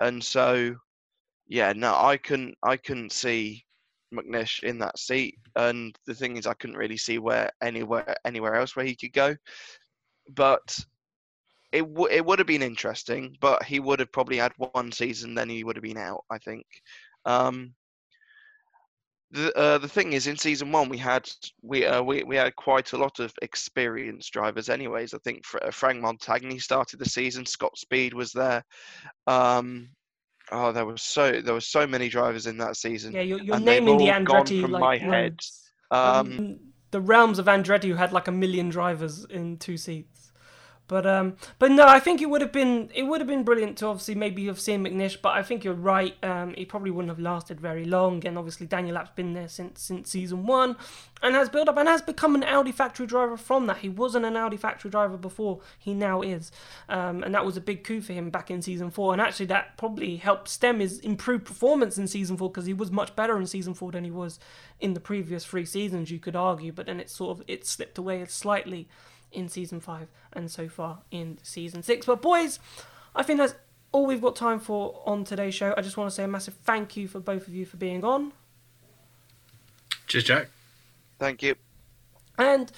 and 0.00 0.22
so 0.22 0.74
yeah, 1.48 1.72
no, 1.74 1.94
I 1.94 2.16
couldn't. 2.16 2.56
I 2.62 2.76
couldn't 2.76 3.12
see 3.12 3.64
McNish 4.14 4.62
in 4.62 4.78
that 4.78 4.98
seat, 4.98 5.38
and 5.56 5.96
the 6.06 6.14
thing 6.14 6.36
is, 6.36 6.46
I 6.46 6.54
couldn't 6.54 6.76
really 6.76 6.96
see 6.96 7.18
where 7.18 7.50
anywhere 7.62 8.14
anywhere 8.24 8.54
else 8.54 8.76
where 8.76 8.86
he 8.86 8.94
could 8.94 9.12
go. 9.12 9.36
But 10.30 10.78
it 11.72 11.82
w- 11.82 12.10
it 12.10 12.24
would 12.24 12.38
have 12.38 12.46
been 12.46 12.62
interesting, 12.62 13.36
but 13.40 13.62
he 13.64 13.80
would 13.80 13.98
have 13.98 14.12
probably 14.12 14.36
had 14.36 14.52
one 14.56 14.92
season, 14.92 15.34
then 15.34 15.48
he 15.48 15.64
would 15.64 15.76
have 15.76 15.82
been 15.82 15.98
out. 15.98 16.24
I 16.30 16.38
think. 16.38 16.66
Um, 17.24 17.74
the 19.30 19.56
uh, 19.56 19.78
the 19.78 19.88
thing 19.88 20.12
is, 20.12 20.26
in 20.26 20.36
season 20.36 20.70
one, 20.70 20.88
we 20.88 20.98
had 20.98 21.28
we 21.62 21.86
uh, 21.86 22.02
we 22.02 22.22
we 22.22 22.36
had 22.36 22.54
quite 22.56 22.92
a 22.92 22.98
lot 22.98 23.18
of 23.18 23.32
experienced 23.40 24.32
drivers. 24.32 24.68
Anyways, 24.68 25.14
I 25.14 25.18
think 25.24 25.44
Franck 25.46 26.02
Montagny 26.02 26.60
started 26.60 26.98
the 26.98 27.08
season. 27.08 27.46
Scott 27.46 27.76
Speed 27.78 28.14
was 28.14 28.32
there. 28.32 28.62
Um, 29.26 29.88
Oh, 30.50 30.70
there 30.70 30.84
was 30.84 31.02
so 31.02 31.40
there 31.40 31.54
were 31.54 31.60
so 31.60 31.86
many 31.86 32.08
drivers 32.08 32.46
in 32.46 32.58
that 32.58 32.76
season. 32.76 33.12
Yeah, 33.12 33.22
you're, 33.22 33.40
you're 33.40 33.58
naming 33.58 33.96
the 33.96 34.08
Andretti 34.08 34.60
from 34.60 34.72
like, 34.72 34.80
my 34.80 34.98
head. 34.98 35.38
Um, 35.90 36.32
um, 36.38 36.58
the 36.90 37.00
realms 37.00 37.38
of 37.38 37.46
Andretti, 37.46 37.88
who 37.88 37.94
had 37.94 38.12
like 38.12 38.28
a 38.28 38.32
million 38.32 38.68
drivers 38.68 39.24
in 39.24 39.56
two 39.56 39.78
seats. 39.78 40.11
But 40.88 41.06
um, 41.06 41.36
but 41.58 41.70
no, 41.70 41.86
I 41.86 42.00
think 42.00 42.20
it 42.20 42.28
would 42.28 42.40
have 42.40 42.52
been 42.52 42.90
it 42.94 43.04
would 43.04 43.20
have 43.20 43.28
been 43.28 43.44
brilliant 43.44 43.78
to 43.78 43.86
obviously 43.86 44.14
maybe 44.14 44.46
have 44.46 44.60
seen 44.60 44.84
McNish, 44.84 45.22
but 45.22 45.30
I 45.30 45.42
think 45.42 45.64
you're 45.64 45.74
right. 45.74 46.14
Um, 46.22 46.54
he 46.54 46.66
probably 46.66 46.90
wouldn't 46.90 47.08
have 47.08 47.20
lasted 47.20 47.60
very 47.60 47.84
long, 47.84 48.26
and 48.26 48.36
obviously 48.36 48.66
Daniel 48.66 48.98
Abt's 48.98 49.12
been 49.14 49.32
there 49.32 49.48
since 49.48 49.80
since 49.80 50.10
season 50.10 50.44
one, 50.44 50.76
and 51.22 51.34
has 51.34 51.48
built 51.48 51.68
up 51.68 51.78
and 51.78 51.88
has 51.88 52.02
become 52.02 52.34
an 52.34 52.42
Audi 52.42 52.72
factory 52.72 53.06
driver 53.06 53.36
from 53.36 53.66
that. 53.68 53.78
He 53.78 53.88
wasn't 53.88 54.26
an 54.26 54.36
Audi 54.36 54.56
factory 54.56 54.90
driver 54.90 55.16
before, 55.16 55.60
he 55.78 55.94
now 55.94 56.20
is, 56.20 56.52
um, 56.88 57.22
and 57.22 57.34
that 57.34 57.46
was 57.46 57.56
a 57.56 57.60
big 57.60 57.84
coup 57.84 58.00
for 58.00 58.12
him 58.12 58.30
back 58.30 58.50
in 58.50 58.60
season 58.60 58.90
four, 58.90 59.12
and 59.12 59.22
actually 59.22 59.46
that 59.46 59.78
probably 59.78 60.16
helped 60.16 60.48
stem 60.48 60.80
his 60.80 60.98
improved 60.98 61.46
performance 61.46 61.96
in 61.96 62.06
season 62.06 62.36
four 62.36 62.50
because 62.50 62.66
he 62.66 62.74
was 62.74 62.90
much 62.90 63.16
better 63.16 63.38
in 63.38 63.46
season 63.46 63.72
four 63.72 63.92
than 63.92 64.04
he 64.04 64.10
was 64.10 64.38
in 64.80 64.94
the 64.94 65.00
previous 65.00 65.46
three 65.46 65.64
seasons. 65.64 66.10
You 66.10 66.18
could 66.18 66.36
argue, 66.36 66.72
but 66.72 66.86
then 66.86 67.00
it 67.00 67.08
sort 67.08 67.38
of 67.38 67.44
it 67.48 67.66
slipped 67.66 67.96
away 67.96 68.22
slightly 68.26 68.88
in 69.32 69.48
season 69.48 69.80
five 69.80 70.08
and 70.32 70.50
so 70.50 70.68
far 70.68 71.00
in 71.10 71.38
season 71.42 71.82
six. 71.82 72.06
But 72.06 72.22
boys, 72.22 72.58
I 73.14 73.22
think 73.22 73.38
that's 73.38 73.54
all 73.92 74.06
we've 74.06 74.22
got 74.22 74.36
time 74.36 74.58
for 74.58 75.02
on 75.06 75.24
today's 75.24 75.54
show. 75.54 75.74
I 75.76 75.82
just 75.82 75.96
want 75.96 76.10
to 76.10 76.14
say 76.14 76.24
a 76.24 76.28
massive 76.28 76.54
thank 76.64 76.96
you 76.96 77.08
for 77.08 77.20
both 77.20 77.46
of 77.46 77.54
you 77.54 77.66
for 77.66 77.76
being 77.76 78.04
on. 78.04 78.32
Cheers, 80.06 80.24
Jack. 80.24 80.48
Thank 81.18 81.42
you. 81.42 81.54
And 82.38 82.72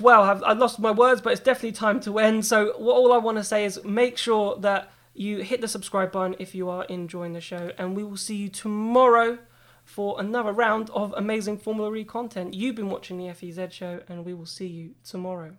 well, 0.00 0.22
I've, 0.22 0.42
I've 0.42 0.58
lost 0.58 0.78
my 0.78 0.90
words, 0.90 1.20
but 1.20 1.32
it's 1.32 1.42
definitely 1.42 1.72
time 1.72 2.00
to 2.00 2.18
end. 2.18 2.46
So 2.46 2.74
what, 2.78 2.94
all 2.94 3.12
I 3.12 3.18
want 3.18 3.38
to 3.38 3.44
say 3.44 3.64
is 3.64 3.82
make 3.84 4.16
sure 4.16 4.56
that 4.58 4.90
you 5.14 5.38
hit 5.38 5.60
the 5.60 5.68
subscribe 5.68 6.10
button 6.10 6.34
if 6.38 6.54
you 6.54 6.68
are 6.68 6.84
enjoying 6.84 7.34
the 7.34 7.40
show, 7.40 7.70
and 7.78 7.96
we 7.96 8.02
will 8.02 8.16
see 8.16 8.36
you 8.36 8.48
tomorrow 8.48 9.38
for 9.84 10.20
another 10.20 10.52
round 10.52 10.90
of 10.90 11.14
amazing 11.16 11.58
Formula 11.58 11.94
E 11.94 12.04
content. 12.04 12.54
You've 12.54 12.76
been 12.76 12.90
watching 12.90 13.18
the 13.18 13.32
FEZ 13.32 13.72
show, 13.72 14.00
and 14.08 14.24
we 14.24 14.34
will 14.34 14.46
see 14.46 14.66
you 14.66 14.94
tomorrow. 15.04 15.56